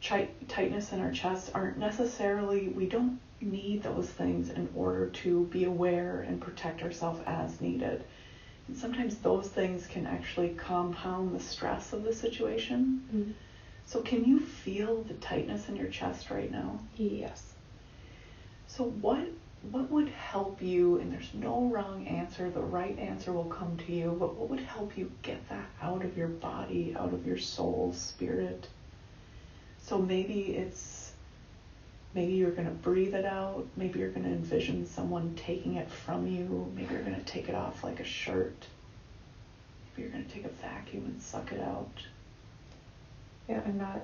[0.06, 5.46] chi- tightness in our chest aren't necessarily we don't need those things in order to
[5.46, 8.04] be aware and protect ourselves as needed.
[8.68, 13.04] And sometimes those things can actually compound the stress of the situation.
[13.14, 13.32] Mm-hmm.
[13.86, 16.80] So can you feel the tightness in your chest right now?
[16.96, 17.54] Yes.
[18.68, 19.28] So what
[19.72, 23.94] what would help you and there's no wrong answer, the right answer will come to
[23.94, 27.38] you, but what would help you get that out of your body, out of your
[27.38, 28.68] soul, spirit?
[29.82, 31.04] So maybe it's
[32.14, 33.66] Maybe you're going to breathe it out.
[33.76, 36.72] Maybe you're going to envision someone taking it from you.
[36.76, 38.68] Maybe you're going to take it off like a shirt.
[39.92, 41.92] Maybe you're going to take a vacuum and suck it out.
[43.50, 44.02] Yeah, I'm not.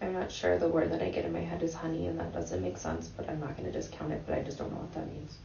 [0.00, 2.32] I'm not sure the word that I get in my head is honey, and that
[2.32, 4.78] doesn't make sense, but I'm not going to discount it, but I just don't know
[4.78, 5.36] what that means.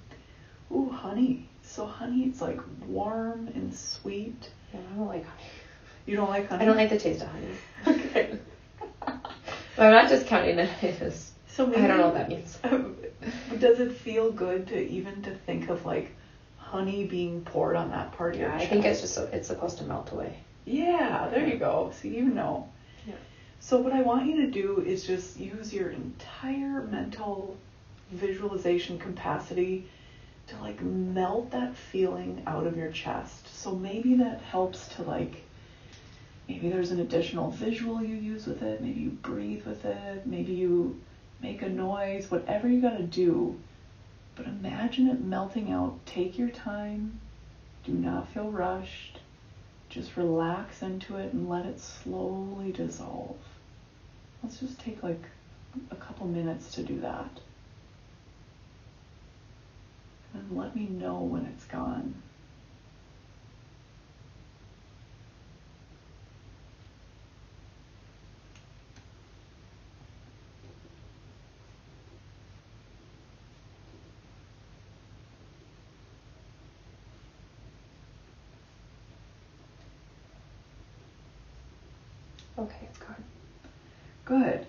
[0.71, 1.47] Ooh, honey.
[1.61, 4.49] So honey, it's like warm and sweet.
[4.73, 5.43] Yeah, I don't like honey.
[6.07, 6.63] You don't like honey?
[6.63, 7.47] I don't like the taste of honey.
[8.09, 8.39] Okay.
[9.75, 10.69] But I'm not discounting it.
[10.81, 12.57] I just, So maybe, I don't know what that means.
[13.59, 16.15] Does it feel good to even to think of like
[16.57, 18.69] honey being poured on that part of your I chest?
[18.71, 20.39] think it's just so, it's supposed to melt away.
[20.67, 21.93] Yeah, there you go.
[21.93, 22.67] See, you know.
[23.07, 23.13] Yeah.
[23.61, 27.55] So what I want you to do is just use your entire mental
[28.11, 29.87] visualization capacity
[30.47, 33.47] to like melt that feeling out of your chest.
[33.57, 35.41] So maybe that helps to like
[36.49, 40.51] maybe there's an additional visual you use with it, maybe you breathe with it, maybe
[40.51, 40.99] you
[41.41, 43.57] make a noise, whatever you gotta do.
[44.35, 46.05] But imagine it melting out.
[46.05, 47.21] Take your time.
[47.85, 49.19] Do not feel rushed.
[49.97, 53.35] Just relax into it and let it slowly dissolve.
[54.43, 55.23] Let's just take like
[55.89, 57.39] a couple minutes to do that.
[60.35, 62.13] And let me know when it's gone.
[82.59, 83.23] Okay, it's gone.
[84.25, 84.65] Good.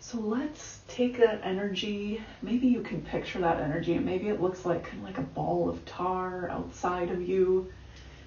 [0.00, 2.22] So let's take that energy.
[2.40, 5.22] Maybe you can picture that energy, and maybe it looks like kind of like a
[5.22, 7.72] ball of tar outside of you.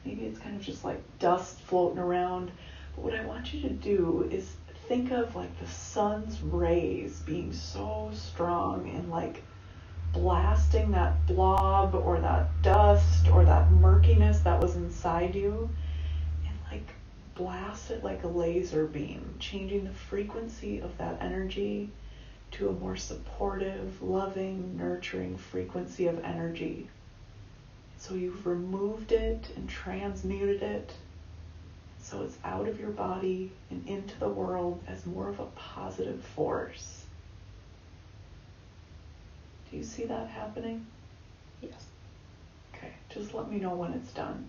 [0.04, 2.52] Maybe it's kind of just like dust floating around.
[2.94, 4.50] But what I want you to do is
[4.90, 9.44] think of like the sun's rays being so strong and like
[10.12, 15.70] blasting that blob or that dust or that murkiness that was inside you
[16.46, 16.90] and like
[17.36, 21.90] blast it like a laser beam, changing the frequency of that energy
[22.52, 26.90] to a more supportive, loving, nurturing frequency of energy.
[27.98, 30.94] So you've removed it and transmuted it
[32.08, 36.24] so it's out of your body and into the world as more of a positive
[36.24, 37.06] force.
[39.70, 40.86] Do you see that happening?
[41.62, 41.74] Yes.
[42.74, 44.48] Okay, just let me know when it's done.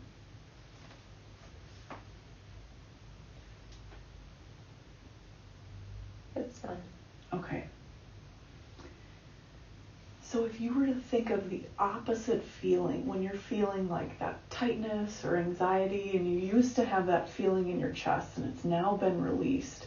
[6.36, 6.80] It's done.
[7.32, 7.64] Okay.
[10.30, 14.50] So if you were to think of the opposite feeling when you're feeling like that
[14.50, 18.62] tightness or anxiety and you used to have that feeling in your chest and it's
[18.62, 19.86] now been released,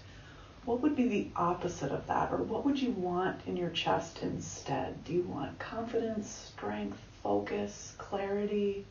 [0.66, 4.24] what would be the opposite of that or what would you want in your chest
[4.24, 5.04] instead?
[5.04, 8.84] Do you want confidence, strength, focus, clarity?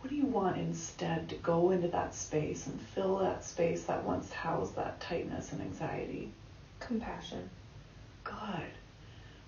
[0.00, 4.02] What do you want instead to go into that space and fill that space that
[4.02, 6.32] once housed that tightness and anxiety?
[6.80, 7.50] Compassion.
[8.24, 8.72] Good.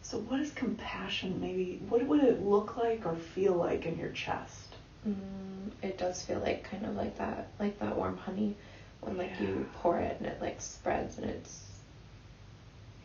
[0.02, 1.40] So, what is compassion?
[1.40, 4.74] Maybe what would it look like or feel like in your chest?
[5.06, 8.56] Mm, it does feel like kind of like that, like that warm honey
[9.00, 11.64] when like you pour it and it like spreads and it's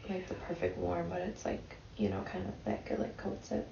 [0.09, 2.87] like the perfect warm, but it's like you know kind of thick.
[2.89, 3.67] It like coats it,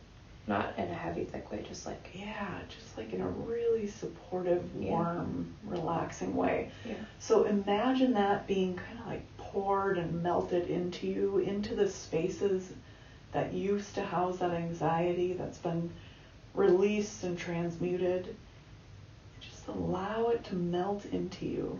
[0.47, 4.63] not in a heavy thick way, just like Yeah, just like in a really supportive,
[4.77, 4.89] Yeah.
[4.91, 6.69] warm, relaxing way.
[6.85, 6.95] yeah.
[7.19, 12.71] So imagine that being kind of like poured and melted into you, into the spaces
[13.31, 15.89] that used to house that anxiety that's been
[16.53, 18.35] released and transmuted.
[19.39, 21.79] Just allow it to melt into you.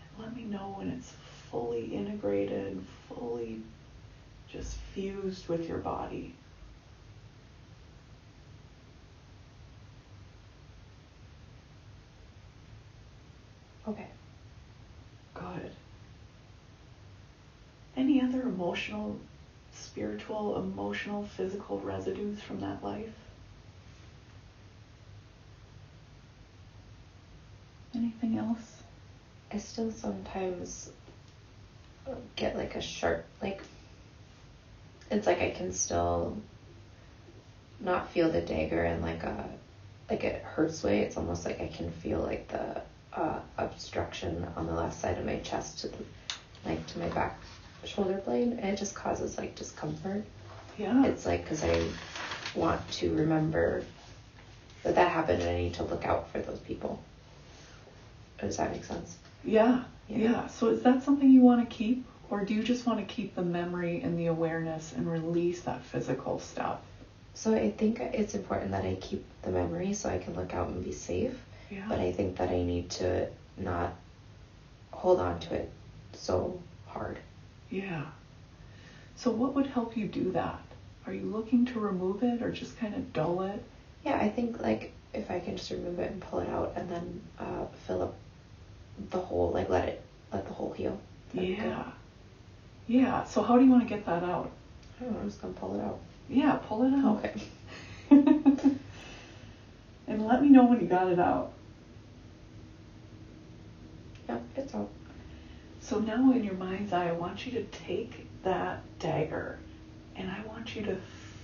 [0.00, 1.12] And let me know when it's
[1.50, 3.60] fully integrated, fully
[4.50, 6.34] just fused with your body.
[13.88, 14.06] Okay.
[15.34, 15.72] Good.
[18.00, 19.20] Any other emotional,
[19.74, 23.12] spiritual, emotional, physical residues from that life?
[27.94, 28.82] Anything else?
[29.52, 30.88] I still sometimes
[32.36, 33.60] get like a sharp like
[35.10, 36.40] it's like I can still
[37.80, 39.46] not feel the dagger in like a
[40.08, 41.00] like it hurts way.
[41.00, 42.80] It's almost like I can feel like the
[43.12, 45.98] uh, obstruction on the left side of my chest to the
[46.64, 47.38] like to my back
[47.84, 50.24] shoulder blade, and it just causes like discomfort.
[50.78, 51.04] Yeah.
[51.06, 51.82] It's like because I
[52.54, 53.84] want to remember
[54.82, 57.02] that that happened, and I need to look out for those people.
[58.38, 59.16] Does that make sense?
[59.44, 60.18] Yeah, Yeah.
[60.18, 60.46] yeah.
[60.46, 62.06] So is that something you want to keep?
[62.30, 65.82] Or do you just want to keep the memory and the awareness and release that
[65.82, 66.78] physical stuff?
[67.34, 70.68] So I think it's important that I keep the memory so I can look out
[70.68, 71.34] and be safe.
[71.70, 71.84] Yeah.
[71.88, 73.94] But I think that I need to not
[74.92, 75.70] hold on to it
[76.12, 77.18] so hard.
[77.70, 78.02] Yeah.
[79.16, 80.60] So what would help you do that?
[81.06, 83.62] Are you looking to remove it or just kind of dull it?
[84.04, 86.88] Yeah, I think like if I can just remove it and pull it out and
[86.88, 88.14] then uh, fill up
[89.10, 90.02] the hole, like let it
[90.32, 91.00] let the hole heal.
[91.34, 91.48] That'd.
[91.50, 91.84] Yeah.
[92.86, 93.24] Yeah.
[93.24, 94.50] So how do you want to get that out?
[95.00, 95.98] I don't know, I'm just gonna pull it out.
[96.28, 97.24] Yeah, pull it out.
[97.24, 97.40] Okay.
[100.06, 101.52] and let me know when you got it out.
[104.28, 104.88] Yeah, it's out.
[105.90, 109.58] So now in your mind's eye, I want you to take that dagger
[110.14, 110.96] and I want you to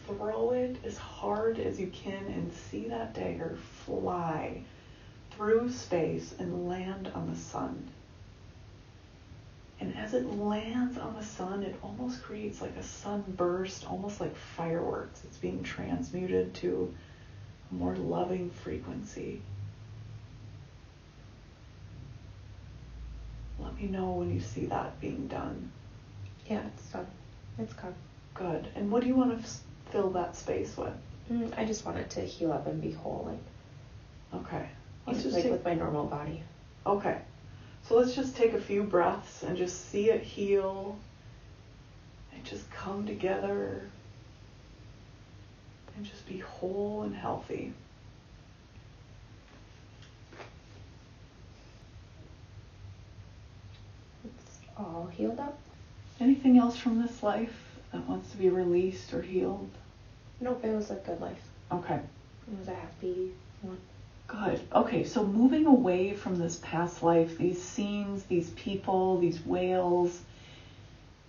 [0.06, 4.62] throw it as hard as you can and see that dagger fly
[5.32, 7.88] through space and land on the sun.
[9.80, 14.36] And as it lands on the sun, it almost creates like a sunburst, almost like
[14.36, 15.24] fireworks.
[15.24, 16.94] It's being transmuted to
[17.72, 19.42] a more loving frequency.
[23.66, 25.72] Let me know when you see that being done.
[26.48, 27.06] Yeah, it's done.
[27.58, 27.94] It's gone.
[28.34, 28.68] Good.
[28.76, 29.58] And what do you want to f-
[29.90, 30.92] fill that space with?
[31.32, 34.68] Mm, I just want it to heal up and be whole, like, Okay.
[35.06, 36.42] Let's just like take, with my normal body.
[36.86, 37.18] okay.
[37.88, 40.96] So let's just take a few breaths and just see it heal
[42.32, 43.88] and just come together
[45.96, 47.72] and just be whole and healthy.
[54.24, 55.58] It's all healed up.
[56.20, 57.54] Anything else from this life
[57.92, 59.70] that wants to be released or healed?
[60.40, 61.42] Nope, it was a good life.
[61.72, 61.94] Okay.
[61.94, 63.78] It was a happy one.
[64.28, 64.60] Good.
[64.74, 70.20] Okay, so moving away from this past life, these scenes, these people, these whales,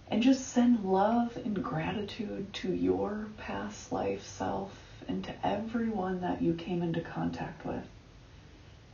[0.10, 4.72] and just send love and gratitude to your past life self
[5.08, 7.86] and to everyone that you came into contact with.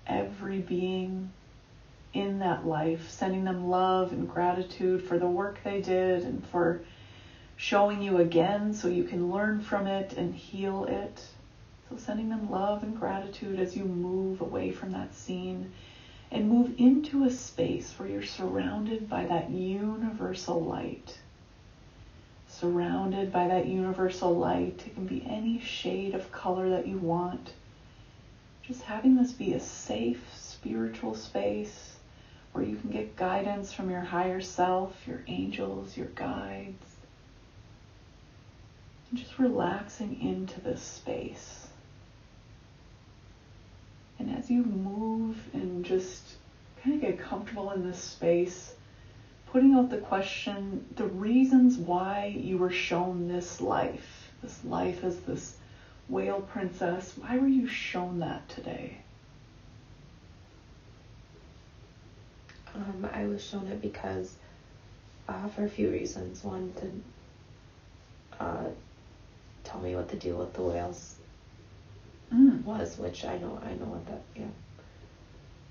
[0.06, 1.32] Every being
[2.14, 6.82] in that life, sending them love and gratitude for the work they did and for
[7.56, 11.26] showing you again so you can learn from it and heal it.
[11.90, 15.72] So, sending them love and gratitude as you move away from that scene
[16.32, 21.18] and move into a space where you're surrounded by that universal light.
[22.48, 24.84] Surrounded by that universal light.
[24.86, 27.54] It can be any shade of color that you want.
[28.62, 31.93] Just having this be a safe spiritual space
[32.54, 36.86] where you can get guidance from your higher self, your angels, your guides.
[39.10, 41.68] And just relaxing into this space.
[44.20, 46.24] And as you move and just
[46.82, 48.76] kind of get comfortable in this space,
[49.52, 55.20] putting out the question, the reasons why you were shown this life, this life as
[55.22, 55.58] this
[56.08, 59.03] whale princess, why were you shown that today?
[62.76, 64.36] Um, I was shown it because,
[65.28, 66.44] uh, for a few reasons.
[66.44, 66.74] One,
[68.40, 68.70] to uh,
[69.64, 71.16] tell me what to do with the whales
[72.34, 72.64] Mm.
[72.64, 74.48] was, which I know, I know what that, yeah.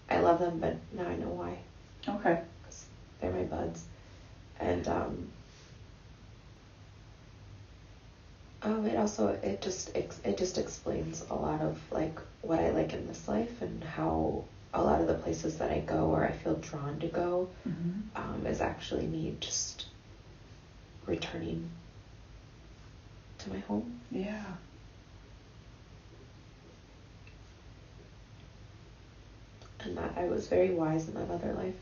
[0.09, 1.59] I love them, but now I know why.
[2.07, 2.41] Okay.
[2.63, 2.85] Because
[3.21, 3.85] they're my buds.
[4.61, 5.29] And, um,
[8.63, 12.93] um, it also, it just, it just explains a lot of, like, what I like
[12.93, 14.45] in this life and how
[14.75, 18.01] a lot of the places that I go or I feel drawn to go hmm
[18.15, 19.87] um, is actually me just
[21.07, 21.71] returning
[23.39, 24.01] to my home.
[24.11, 24.45] Yeah.
[29.81, 31.75] And that I was very wise in that other life.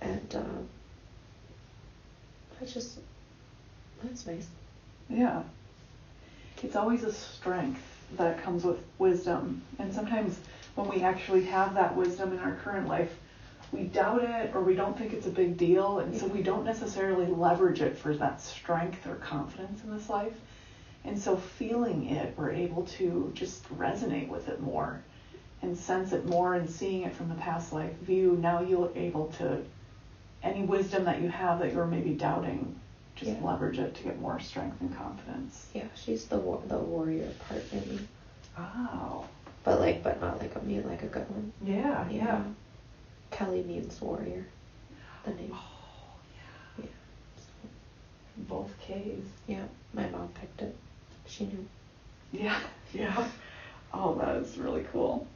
[0.00, 0.68] And um,
[2.58, 2.98] that's just,
[4.02, 4.46] that's nice.
[5.08, 5.42] Yeah.
[6.62, 7.82] It's always a strength
[8.16, 9.62] that comes with wisdom.
[9.78, 10.38] And sometimes
[10.76, 13.12] when we actually have that wisdom in our current life,
[13.72, 15.98] we doubt it or we don't think it's a big deal.
[15.98, 20.34] And so we don't necessarily leverage it for that strength or confidence in this life.
[21.04, 25.02] And so feeling it, we're able to just resonate with it more
[25.62, 28.38] and sense it more and seeing it from the past life view.
[28.40, 29.62] Now you're able to,
[30.42, 32.78] any wisdom that you have that you're maybe doubting,
[33.14, 33.38] just Yeah.
[33.42, 35.66] leverage it to get more strength and confidence.
[35.74, 38.00] Yeah, she's the war- the warrior part in me,
[38.58, 39.24] Oh.
[39.66, 41.52] But like, but not like a me, like a good one.
[41.60, 42.40] Yeah, yeah.
[43.32, 44.46] Kelly means warrior.
[45.24, 45.50] The name.
[45.52, 46.14] Oh,
[46.78, 46.84] Yeah.
[46.84, 47.68] yeah.
[48.48, 49.24] Both K's.
[49.48, 50.76] Yeah, my mom picked it.
[51.26, 51.66] She knew.
[52.32, 52.60] Yeah,
[52.94, 53.26] yeah.
[53.92, 55.26] Oh, that is really cool.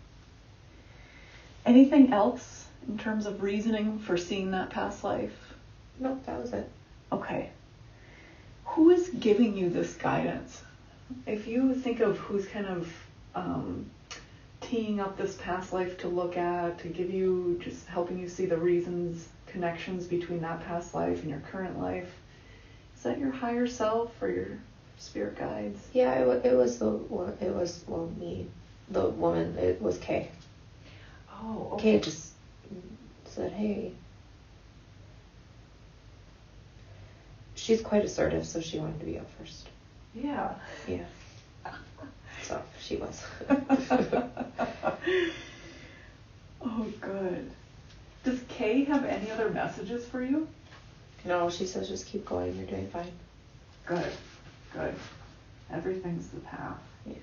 [1.66, 5.55] Anything else in terms of reasoning for seeing that past life?
[5.99, 6.70] Nope, that was it.
[7.11, 7.51] Okay.
[8.64, 10.62] Who is giving you this guidance?
[11.26, 12.93] If you think of who's kind of
[13.35, 13.91] um,
[14.61, 18.47] teeing up this past life to look at, to give you, just helping you see
[18.47, 22.13] the reasons, connections between that past life and your current life,
[22.97, 24.59] is that your higher self or your
[24.99, 25.81] spirit guides?
[25.93, 26.93] Yeah, it, it was the.
[27.41, 28.47] It was well me,
[28.91, 29.57] the woman.
[29.57, 30.29] It was Kay.
[31.33, 32.33] Oh, Kay just
[33.25, 33.93] said, "Hey."
[37.55, 39.69] She's quite assertive, so she wanted to be up first.
[40.15, 40.55] Yeah.
[40.87, 41.05] Yeah.
[42.51, 43.24] So she was.
[46.61, 47.48] oh, good.
[48.24, 50.48] Does Kay have any other messages for you?
[51.24, 52.57] no, she says just keep going.
[52.57, 53.12] You're doing fine.
[53.86, 54.11] Good,
[54.72, 54.96] good.
[55.72, 56.80] Everything's the path.
[57.07, 57.14] Yeah.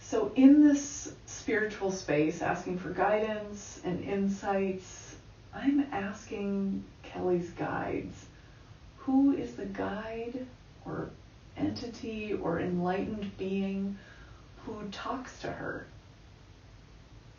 [0.00, 5.16] So, in this spiritual space, asking for guidance and insights,
[5.54, 8.26] I'm asking Kelly's guides
[8.98, 10.46] who is the guide
[10.84, 11.10] or
[11.56, 13.96] entity or enlightened being
[14.64, 15.86] who talks to her?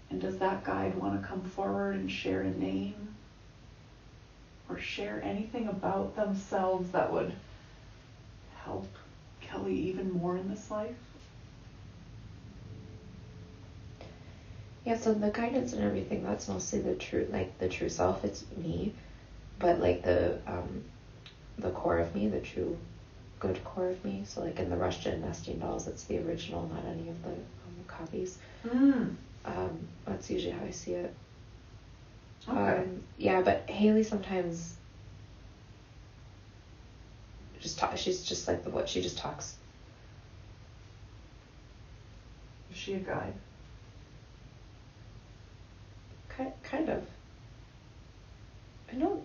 [0.10, 3.16] And does that guide want to come forward and share a name?
[4.70, 7.34] Or share anything about themselves that would
[8.64, 8.88] help
[9.42, 10.96] Kelly even more in this life?
[14.84, 18.44] Yeah, so the guidance and everything, that's mostly the true, like the true self, it's
[18.58, 18.92] me.
[19.60, 20.84] But like the, um,
[21.58, 22.76] the core of me, the true
[23.42, 24.24] good core of me.
[24.26, 27.86] So like in the Russian nesting dolls, it's the original, not any of the um,
[27.88, 28.38] copies.
[28.66, 29.16] Mm.
[29.44, 31.14] Um, that's usually how I see it.
[32.48, 32.78] Okay.
[32.78, 34.76] Um, yeah, but Haley sometimes
[37.60, 37.98] just talk.
[37.98, 39.56] She's just like the what she just talks.
[42.72, 43.34] Is she a guide?
[46.30, 47.04] Kind kind of.
[48.92, 49.24] I don't.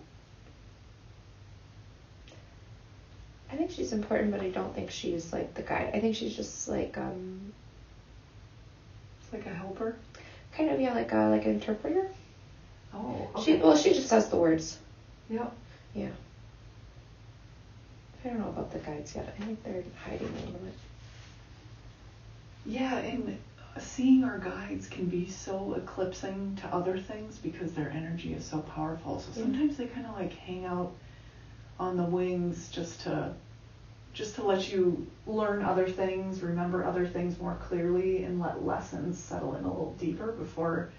[3.51, 5.91] I think she's important, but I don't think she's like the guide.
[5.93, 7.53] I think she's just like um
[9.23, 9.95] It's like a helper?
[10.53, 12.07] kind of yeah like a like an interpreter.
[12.93, 14.77] Oh, She well she just says the words.
[15.29, 15.47] yeah.
[15.93, 16.09] Yeah.
[18.25, 19.33] I don't know about the guides yet.
[19.39, 20.73] I think they're hiding a little bit.
[22.65, 23.37] Yeah, and
[23.79, 28.59] seeing our guides can be so eclipsing to other things because their energy is so
[28.59, 29.19] powerful.
[29.19, 30.91] So sometimes they kind of like hang out
[31.79, 33.33] on the wings just to
[34.13, 39.15] just to let you learn other things, remember other things more clearly, and let lessons
[39.19, 40.89] settle in a little deeper before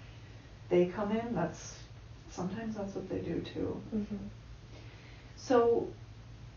[0.69, 1.35] they come in.
[1.35, 1.75] That's
[2.31, 3.81] sometimes that's what they do too.
[3.93, 4.15] Mm-hmm.
[5.35, 5.89] So,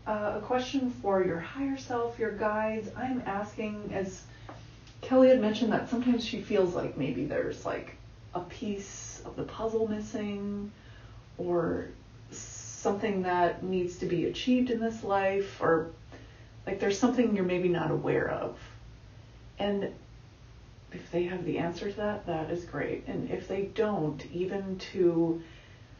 [0.07, 2.89] uh, a question for your higher self, your guides.
[2.95, 4.23] I'm asking, as
[5.01, 7.97] Kelly had mentioned, that sometimes she feels like maybe there's like
[8.33, 10.71] a piece of the puzzle missing,
[11.37, 11.87] or
[12.83, 15.89] something that needs to be achieved in this life, or
[16.67, 18.59] like there's something you're maybe not aware of.
[19.57, 19.93] And
[20.91, 23.05] if they have the answer to that, that is great.
[23.07, 25.41] And if they don't, even to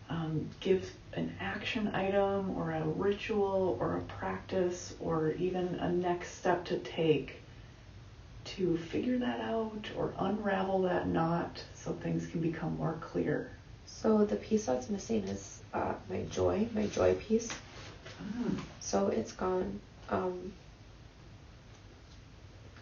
[0.09, 6.37] um, give an action item or a ritual or a practice or even a next
[6.37, 7.41] step to take
[8.43, 13.51] to figure that out or unravel that knot so things can become more clear.
[13.85, 17.49] So the piece that's missing is uh, my joy, my joy piece.
[18.21, 18.59] Mm.
[18.79, 19.79] So it's gone.
[20.09, 20.53] Um,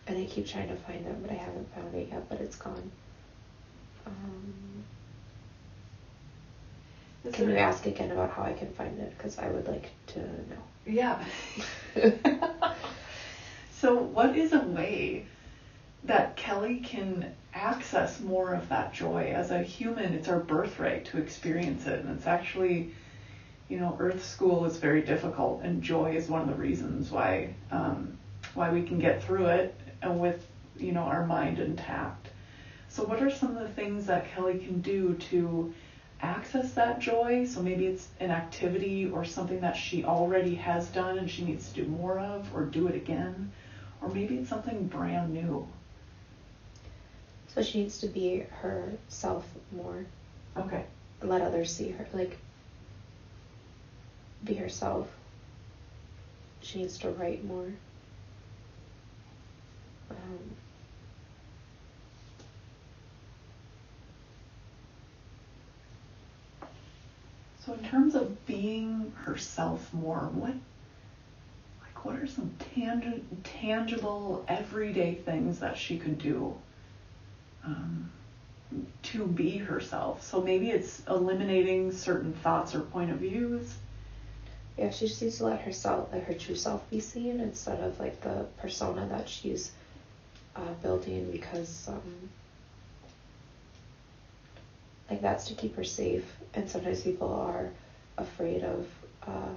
[0.08, 2.28] and I keep trying to find it, but I haven't found it yet.
[2.30, 2.92] But it's gone.
[4.06, 4.84] Um,
[7.24, 9.14] Is can you ask again about how I can find it?
[9.18, 10.64] Because I would like to know.
[10.86, 11.24] Yeah.
[13.72, 15.26] so, what is a way
[16.04, 19.32] that Kelly can access more of that joy?
[19.36, 22.94] As a human, it's our birthright to experience it, and it's actually,
[23.68, 27.54] you know, Earth School is very difficult, and joy is one of the reasons why
[27.72, 28.18] um,
[28.54, 30.46] why we can get through it and with
[30.78, 32.30] you know our mind intact.
[32.90, 35.74] So, what are some of the things that Kelly can do to
[36.22, 37.46] access that joy?
[37.46, 41.70] So maybe it's an activity or something that she already has done and she needs
[41.72, 43.52] to do more of or do it again.
[44.02, 45.68] Or maybe it's something brand new.
[47.54, 50.06] So she needs to be herself more.
[50.58, 50.86] Okay.
[51.22, 52.08] Let others see her.
[52.14, 52.38] Like,
[54.44, 55.10] be herself.
[56.62, 57.72] She needs to write more.
[60.10, 60.56] Um,
[67.66, 70.50] So in terms of being herself more, what
[71.82, 76.56] like what are some tangi- tangible everyday things that she could do?
[77.66, 78.10] Um,
[79.04, 80.24] to be herself.
[80.24, 83.78] So maybe it's eliminating certain thoughts or point of views.
[84.78, 88.00] Yeah, she just needs to let herself, let her true self be seen instead of
[88.00, 89.72] like the persona that she's
[90.56, 92.30] uh, building because um,
[95.10, 96.26] like that's to keep her safe.
[96.54, 97.70] And sometimes people are
[98.18, 98.88] afraid of
[99.28, 99.50] uh,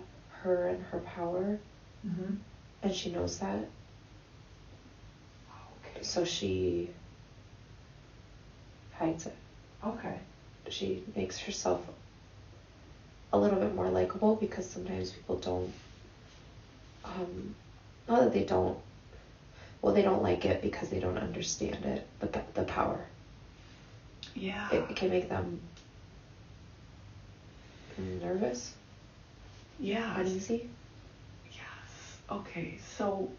[0.43, 1.59] her and her power,
[2.07, 2.35] Mm-hmm.
[2.83, 3.59] and she knows that.
[5.87, 6.03] Okay.
[6.03, 6.91] So she
[8.99, 9.35] hides it.
[9.85, 10.19] Okay.
[10.69, 11.85] She makes herself
[13.33, 15.73] a little bit more likable because sometimes people don't.
[17.05, 17.55] Um,
[18.09, 18.79] not that they don't.
[19.83, 22.07] Well, they don't like it because they don't understand it.
[22.21, 23.05] The the power.
[24.35, 24.71] Yeah.
[24.71, 25.61] It, it can make them
[27.99, 28.75] nervous,
[29.79, 30.19] yeah.
[30.19, 30.69] uneasy.
[31.53, 32.19] Yes.
[32.31, 32.79] Okay.
[32.97, 33.31] So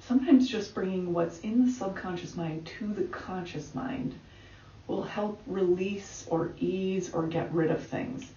[0.00, 4.14] sometimes just bringing what's in the subconscious mind to the conscious mind
[4.88, 8.28] will help release or ease or get rid of things.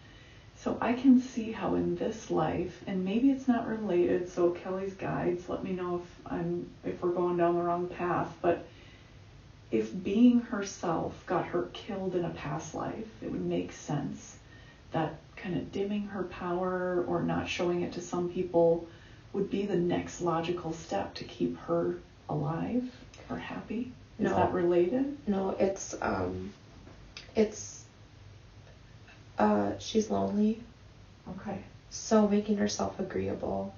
[0.57, 4.93] So I can see how in this life, and maybe it's not related, so Kelly's
[4.93, 8.67] guides let me know if I'm if we're going down the wrong path, but
[9.71, 14.35] if being herself got her killed in a past life, it would make sense
[14.91, 18.87] that kind of dimming her power or not showing it to some people
[19.33, 21.95] would be the next logical step to keep her
[22.29, 22.83] alive
[23.29, 23.93] or happy.
[24.21, 24.35] Is No.
[24.35, 25.17] that related?
[25.27, 26.53] No, it's um,
[27.35, 27.83] it's.
[29.39, 30.61] Uh, she's lonely,
[31.27, 31.57] Okay.
[31.89, 33.73] so making herself agreeable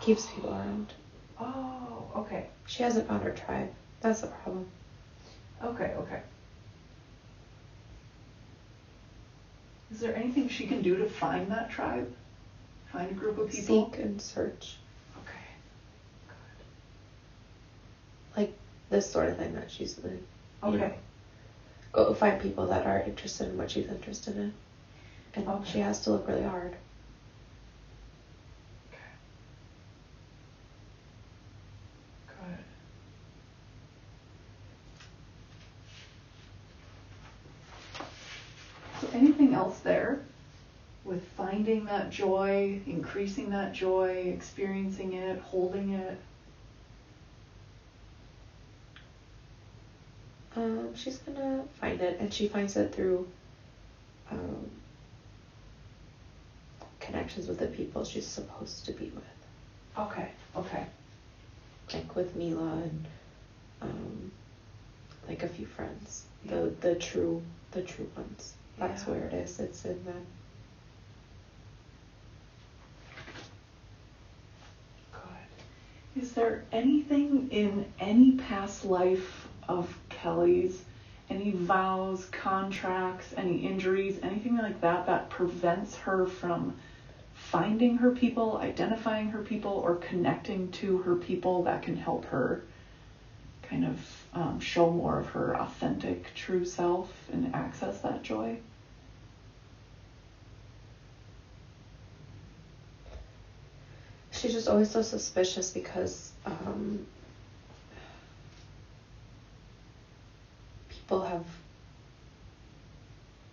[0.00, 0.94] keeps people around.
[1.38, 2.46] Oh, okay.
[2.66, 3.70] She hasn't found her tribe.
[4.00, 4.66] That's the problem.
[5.62, 6.22] Okay, okay.
[9.90, 12.10] Is there anything she can do to find that tribe?
[12.90, 13.90] Find a group of people?
[13.92, 14.78] Seek and search.
[15.18, 15.46] Okay.
[18.40, 18.54] Like
[18.92, 20.22] this sort of thing that she's doing.
[20.62, 20.76] Okay.
[20.76, 20.92] know,
[21.92, 24.52] go find people that are interested in what she's interested in.
[25.34, 25.70] And Okay.
[25.72, 26.76] she has to look really hard.
[28.92, 28.98] Okay.
[32.28, 32.58] Good.
[39.00, 40.20] So anything else there
[41.04, 46.18] with finding that joy, increasing that joy, experiencing it, holding it?
[50.62, 53.26] Um, she's gonna find it, and she finds it through
[54.30, 54.70] um,
[57.00, 59.24] connections with the people she's supposed to be with,
[59.98, 60.84] Okay, okay.
[61.92, 63.04] like with Mila and
[63.80, 64.30] um,
[65.26, 66.26] like a few friends.
[66.44, 67.42] The the true
[67.72, 68.54] the true ones.
[68.78, 69.10] That's Yeah.
[69.14, 69.58] where it is.
[69.58, 70.26] It's in them.
[76.14, 80.82] Is there anything in any past life of Kelly's,
[81.28, 86.76] any vows, contracts, any injuries, anything like that that prevents her from
[87.34, 92.62] finding her people, identifying her people, or connecting to her people that can help her
[93.62, 98.58] kind of um, show more of her authentic, true self and access that joy?
[104.30, 107.06] She's just always so suspicious because um,
[111.12, 111.44] people have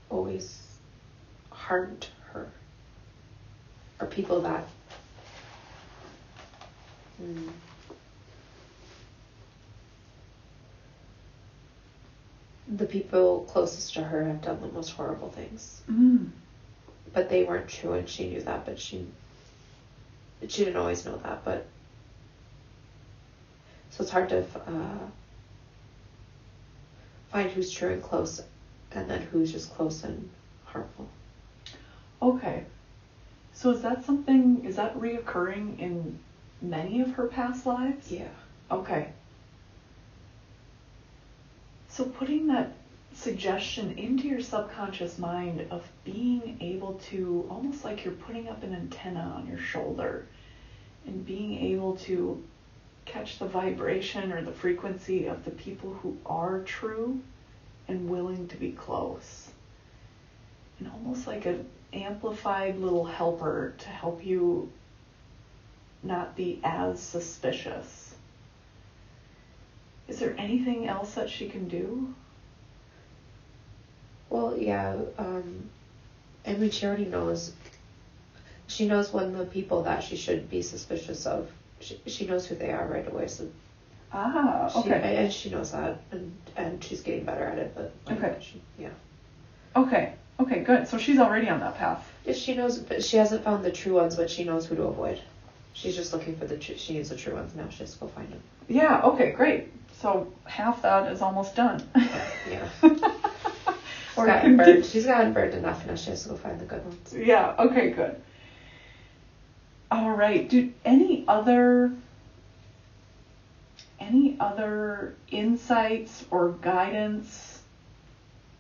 [0.09, 0.61] always
[1.51, 2.49] harmed her,
[3.99, 4.65] or people that.
[7.17, 7.49] Hmm.
[12.77, 16.29] The people closest to her have done the most horrible things, Mm.
[17.11, 18.65] but they weren't true, and she knew that.
[18.65, 19.05] But she,
[20.47, 21.43] she didn't always know that.
[21.43, 21.65] But
[23.89, 25.09] so it's hard to uh,
[27.31, 28.41] find who's true and close,
[28.91, 30.29] and then who's just close and
[30.65, 31.07] harmful.
[32.21, 32.63] Okay.
[33.53, 36.19] So is that something, is that reoccurring in
[36.61, 38.11] many of her past lives?
[38.11, 38.29] Yeah.
[38.71, 39.09] Okay.
[41.89, 42.71] So putting that
[43.13, 48.73] suggestion into your subconscious mind of being able to, almost like you're putting up an
[48.73, 50.25] antenna on your shoulder,
[51.05, 52.41] and being able to
[53.09, 57.19] catch the vibration or the frequency of the people who are true
[57.87, 59.49] and willing to be close.
[60.77, 64.71] And almost like an amplified little helper to help you
[66.03, 68.15] not be as suspicious.
[70.07, 72.13] Is there anything else that she can do?
[74.29, 74.95] Well, yeah.
[75.17, 75.69] Um,
[76.45, 77.53] I mean, she already knows.
[78.67, 81.51] She knows when the people that she should be suspicious of.
[81.79, 83.27] She, she knows who they are right away.
[83.27, 83.47] So
[84.11, 85.17] Ah, She, okay.
[85.17, 87.73] and she knows that, and and she's getting better at it.
[87.75, 88.37] But like, Okay.
[88.41, 88.89] she, yeah.
[89.75, 90.13] Okay.
[90.39, 90.87] Okay, good.
[90.87, 92.09] So she's already on that path.
[92.25, 94.83] Yeah, she knows, but she hasn't found the true ones, but she knows who to
[94.83, 95.19] avoid.
[95.73, 96.75] She's just looking for the true.
[96.77, 97.69] She needs the true ones now.
[97.69, 98.41] She has to go find them.
[98.67, 99.71] Yeah, okay, great.
[100.01, 101.87] So half that is almost done.
[102.49, 102.67] Yeah.
[104.17, 104.85] Or She's gotten burned.
[104.85, 105.85] She's gotten burned enough.
[105.85, 107.13] Now she has to go find the good ones.
[107.15, 108.19] Yeah, okay, good.
[109.91, 110.47] All right.
[110.47, 111.91] Do any other
[113.99, 117.61] any other insights or guidance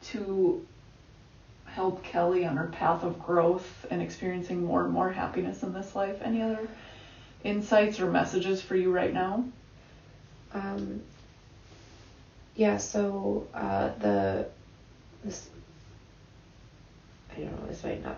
[0.03, 0.65] to
[1.65, 5.95] help Kelly on her path of growth and experiencing more and more happiness in this
[5.95, 6.19] life?
[6.21, 6.67] Any other
[7.43, 9.45] insights or messages for you right now?
[10.53, 11.01] Um.
[12.55, 12.77] Yeah.
[12.77, 14.47] So uh, the
[15.23, 15.47] this.
[17.31, 17.67] I don't know.
[17.67, 18.17] This might not.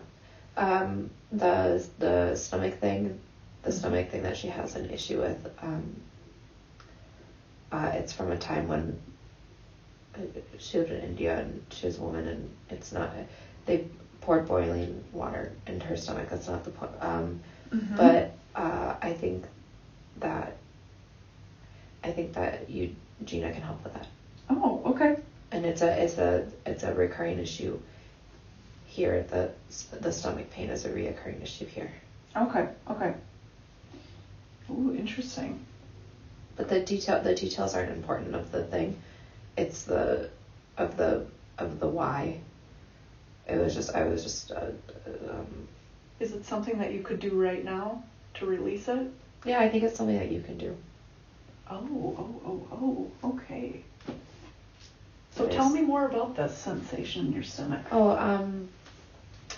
[0.57, 1.09] Um.
[1.31, 3.19] The the stomach thing,
[3.63, 5.49] the stomach thing that she has an issue with.
[5.61, 5.95] Um.
[7.71, 8.99] Uh, it's from a time when
[10.59, 13.13] she lived in India and she was a woman and it's not.
[13.65, 13.87] They
[14.19, 16.29] poured boiling water into her stomach.
[16.29, 16.91] That's not the point.
[16.99, 17.39] Um.
[17.73, 17.95] Mm-hmm.
[17.95, 19.45] But uh, I think
[20.19, 20.57] that
[22.03, 24.07] I think that you Gina can help with that,
[24.49, 25.17] oh, okay.
[25.51, 27.79] and it's a it's a it's a recurring issue
[28.91, 29.23] here.
[29.29, 29.51] The
[29.99, 31.91] the stomach pain is a reoccurring issue here,
[32.35, 33.13] Okay, okay.
[34.69, 35.65] Ooh, interesting.
[36.57, 38.97] but the detail the details aren't important of the thing.
[39.57, 40.29] It's the
[40.77, 41.25] of the
[41.57, 42.39] of the why.
[43.47, 44.71] It was just I was just uh,
[45.29, 45.67] um,
[46.19, 48.03] Is it something that you could do right now
[48.35, 49.07] to release it?
[49.45, 49.59] yeah.
[49.59, 50.75] I think it's something that you can do.
[51.69, 51.87] Oh,
[52.19, 52.67] oh, oh,
[53.23, 53.83] oh, okay.
[55.31, 55.73] So It tell is.
[55.73, 57.85] me more about this sensation in your stomach.
[57.91, 58.67] Oh, um,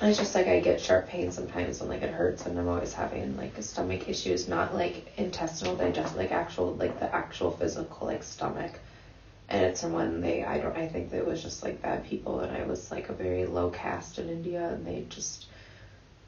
[0.02, 2.94] it's just like I get sharp pain sometimes when like it hurts, and I'm always
[2.94, 8.24] having like stomach issues, not like intestinal digest, like actual like the actual physical like
[8.24, 8.80] stomach.
[9.50, 12.06] And it's from when they I don't I think that it was just like bad
[12.06, 15.46] people, and I was like a very low caste in India, and they just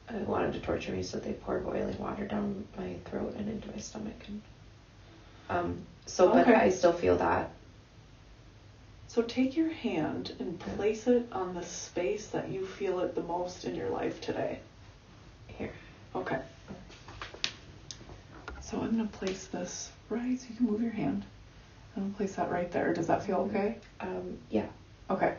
[0.08, 3.70] uh, wanted to torture me, so they poured boiling water down my throat and into
[3.70, 4.40] my stomach, and
[5.50, 5.86] um.
[6.08, 7.50] So, but I still feel that.
[9.16, 13.22] So take your hand and place it on the space that you feel it the
[13.22, 14.58] most in your life today.
[15.46, 15.72] Here.
[16.14, 16.38] Okay.
[18.60, 21.24] So I'm going to place this right, so you can move your hand.
[21.96, 22.92] I'm going to place that right there.
[22.92, 23.78] Does that feel okay?
[24.00, 24.36] Um.
[24.50, 24.66] Yeah.
[25.08, 25.36] Okay.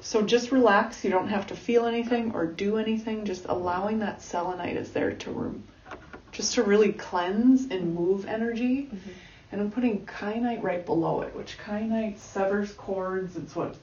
[0.00, 1.04] So just relax.
[1.04, 3.26] You don't have to feel anything or do anything.
[3.26, 5.62] Just allowing that selenite is there to room,
[6.32, 8.90] just to really cleanse and move energy.
[9.54, 13.36] And I'm putting kyanite right below it, which kyanite severs cords.
[13.36, 13.76] It's what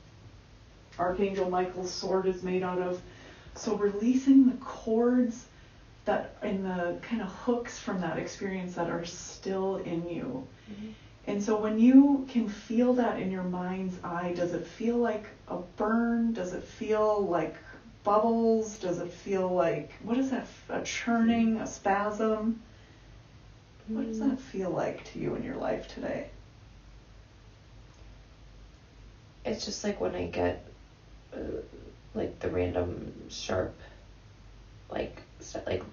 [0.99, 3.01] Archangel Michael's sword is made out of.
[3.55, 5.45] So releasing the cords
[6.03, 10.45] that and the kind of hooks from that experience that are still in you.
[10.69, 10.91] Mhm.
[11.27, 15.23] And so when you can feel that in your mind's eye, does it feel like
[15.47, 16.33] a burn?
[16.33, 17.55] Does it feel like
[18.03, 18.77] bubbles?
[18.77, 20.47] Does it feel like what is that?
[20.67, 22.61] A churning, a spasm?
[23.87, 26.29] What does that feel like to you in your life today?
[29.43, 30.63] It's just like when I get
[31.33, 31.37] uh,
[32.13, 33.75] like the random sharp,
[34.89, 35.83] like st- like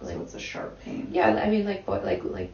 [0.00, 1.08] like so it's a sharp pain.
[1.10, 1.28] yeah.
[1.42, 2.50] I mean like bo- like like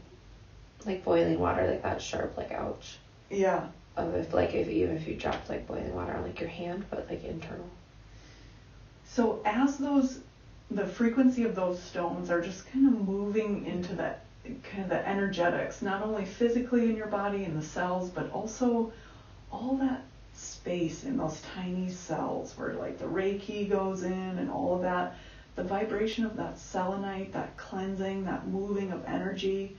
[0.86, 2.96] like boiling water, like that sharp, like ouch.
[3.30, 3.68] Yeah.
[3.96, 6.84] Of if like if even if you dropped like boiling water on like your hand,
[6.90, 7.68] but like internal.
[9.04, 10.18] So as those,
[10.70, 14.24] the frequency of those stones are just kind of moving into that
[14.62, 18.92] kind of the energetics, not only physically in your body and the cells, but also
[19.50, 20.02] all that
[20.34, 25.16] space in those tiny cells where like the Reiki goes in and all of that.
[25.56, 29.76] The vibration of that selenite, that cleansing, that moving of energy,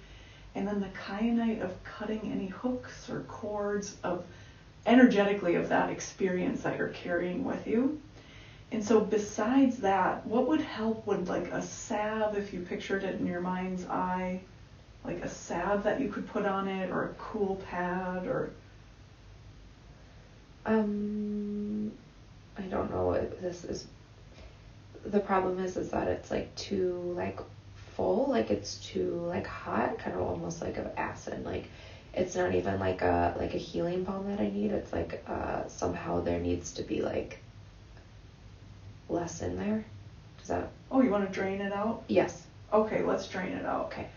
[0.56, 4.24] and then the kyanite of cutting any hooks or cords of
[4.86, 8.00] energetically of that experience that you're carrying with you.
[8.72, 13.20] And so, besides that, what would help would like a salve, if you pictured it
[13.20, 14.42] in your mind's eye,
[15.04, 18.52] like a salve that you could put on it, or a cool pad, or
[20.66, 21.92] Um,
[22.58, 23.88] I don't know if this is.
[25.06, 27.40] The problem is, is that it's like too like
[27.96, 31.46] full, like it's too like hot, kind of almost like of acid.
[31.46, 31.70] Like
[32.14, 34.72] it's not even like a like a healing balm that I need.
[34.72, 37.38] It's like uh somehow there needs to be like
[39.10, 39.86] less in there.
[40.40, 40.70] Does that?
[40.92, 42.04] oh, you want to drain it out?
[42.08, 42.44] Yes.
[42.72, 43.86] Okay, let's drain it out.
[43.88, 44.08] Okay.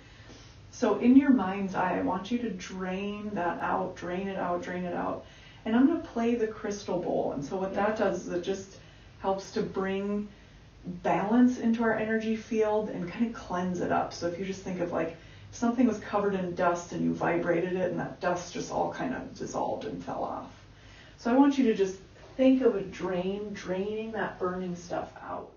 [0.70, 4.62] So, in your mind's eye, I want you to drain that out, drain it out,
[4.62, 5.24] drain it out.
[5.64, 7.32] And I'm going to play the crystal bowl.
[7.32, 8.76] And so, what that does is it just
[9.20, 10.28] helps to bring
[11.02, 14.12] balance into our energy field and kind of cleanse it up.
[14.12, 15.16] So, if you just think of like
[15.50, 19.14] something was covered in dust and you vibrated it and that dust just all kind
[19.14, 20.50] of dissolved and fell off.
[21.18, 21.96] So I want you to just
[22.38, 25.50] think of a drain draining that burning stuff out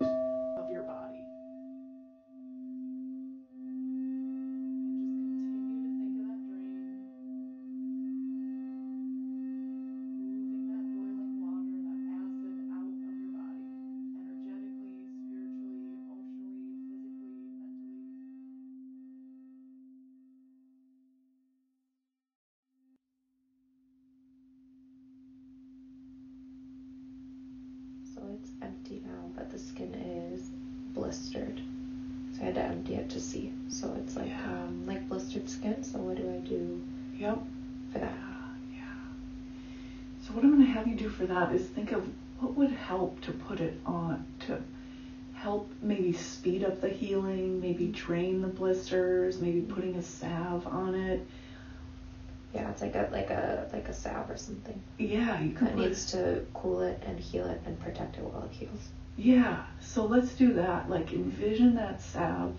[53.08, 54.80] a like a like a salve or something.
[54.98, 58.44] Yeah, you can That needs to cool it and heal it and protect it while
[58.44, 58.88] it heals.
[59.16, 60.88] Yeah, so let's do that.
[60.88, 62.56] Like envision that salve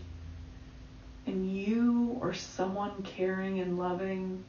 [1.26, 4.44] and you or someone caring and loving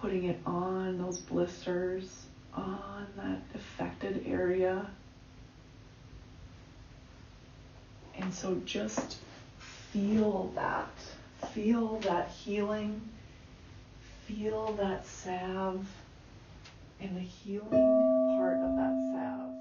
[0.00, 4.88] putting it on those blisters, on that affected area.
[8.18, 9.18] And so just
[9.58, 10.88] feel that.
[11.52, 13.00] Feel that healing.
[14.26, 15.86] Feel that salve
[16.98, 17.68] and the healing
[18.36, 19.54] part of that salve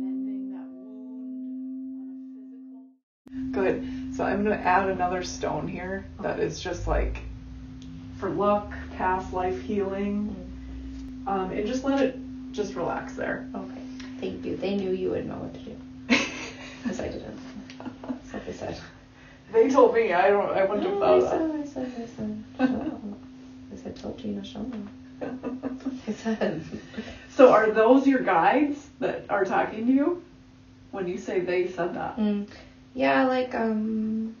[0.00, 3.52] mending that wound on a physical.
[3.52, 4.16] Good.
[4.16, 7.22] So I'm going to add another stone here that is just like
[8.18, 10.34] for luck, past life healing.
[11.28, 12.18] Um, and just let it
[12.50, 13.48] just relax there.
[13.54, 13.82] Okay.
[14.20, 14.56] Thank you.
[14.56, 15.76] They knew you would know what to do
[16.82, 17.38] because I didn't.
[18.32, 18.76] So they said.
[19.52, 20.50] They told me I don't.
[20.50, 22.92] I wouldn't have No, thought I said, I said, I said.
[23.72, 24.42] I said, tell Gina,
[25.20, 25.30] that.
[26.06, 26.62] I said.
[27.30, 30.22] so are those your guides that are talking to you
[30.90, 32.16] when you say they said that?
[32.16, 32.46] Mm,
[32.94, 34.34] yeah, like um,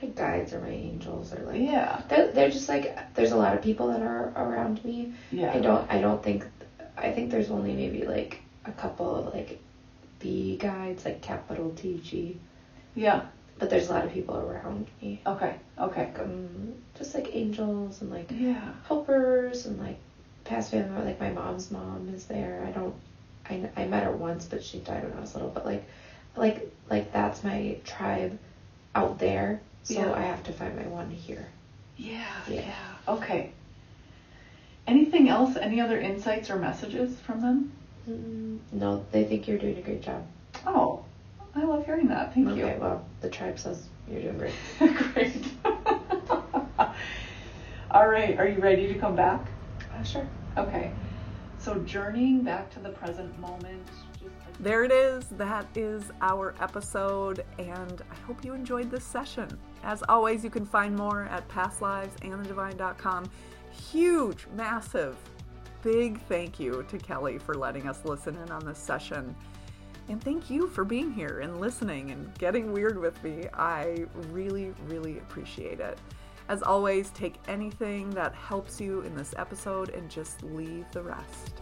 [0.00, 2.00] my guides or my angels or like Yeah.
[2.08, 5.12] they're, they're just like there's a lot of people that are around me.
[5.30, 5.52] Yeah.
[5.52, 6.46] I don't I don't think
[6.96, 9.58] I think there's only maybe like a couple of like
[10.18, 12.36] B guides like capital T G,
[12.94, 13.22] Yeah.
[13.62, 15.20] But there's a lot of people around me.
[15.24, 15.54] Okay.
[15.78, 16.00] Okay.
[16.00, 18.72] Like, um, just like angels and like Yeah.
[18.88, 19.94] helpers and like
[20.42, 22.64] past family like my mom's mom is there.
[22.66, 22.92] I don't
[23.48, 25.80] I, I met her once but she died when I was little but like
[26.34, 28.36] like like that's my tribe
[28.96, 30.12] out there so Yeah.
[30.12, 31.46] I have to find my one here.
[31.96, 32.62] Yeah, Yeah.
[32.64, 32.96] yeah.
[33.06, 33.46] Okay.
[34.88, 35.56] Anything else?
[35.62, 37.68] Any other insights or messages from them?
[38.08, 40.24] Mm, no, they think you're doing a great job.
[40.66, 40.98] Oh,
[41.54, 42.34] I love hearing that.
[42.34, 42.64] Thank you.
[42.64, 44.54] okay, well the tribe says you're doing great.
[45.14, 45.44] Great.
[47.90, 48.38] All right.
[48.38, 49.46] Are you ready to come back?
[49.94, 50.26] Uh, sure.
[50.56, 50.92] Okay.
[51.58, 53.86] So journeying back to the present moment.
[54.18, 55.26] Just There it is.
[55.32, 59.58] That is our episode, and I hope you enjoyed this session.
[59.84, 63.30] As always, you can find more at pastlivesandthedivine.com.
[63.70, 65.16] Huge, massive,
[65.82, 69.34] big thank you to Kelly for letting us listen in on this session.
[70.08, 73.46] And thank you for being here and listening and getting weird with me.
[73.54, 75.98] I really, really appreciate it.
[76.48, 81.54] As always, take anything that helps you in this episode and just leave the rest.